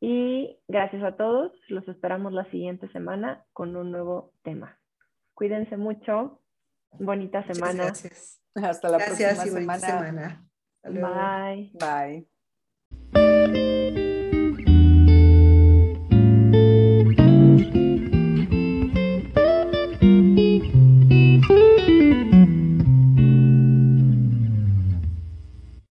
Y 0.00 0.58
gracias 0.66 1.02
a 1.02 1.16
todos. 1.16 1.52
Los 1.68 1.86
esperamos 1.86 2.32
la 2.32 2.50
siguiente 2.50 2.88
semana 2.88 3.44
con 3.52 3.76
un 3.76 3.90
nuevo 3.92 4.32
tema. 4.42 4.78
Cuídense 5.34 5.76
mucho. 5.76 6.39
Bonita 6.98 7.42
semana. 7.42 7.84
gracias. 7.84 8.40
Hasta 8.54 8.88
la 8.88 8.98
próxima 8.98 9.44
semana. 9.44 9.78
semana. 9.78 10.50
Bye. 10.82 11.72
Bye. 13.12 14.06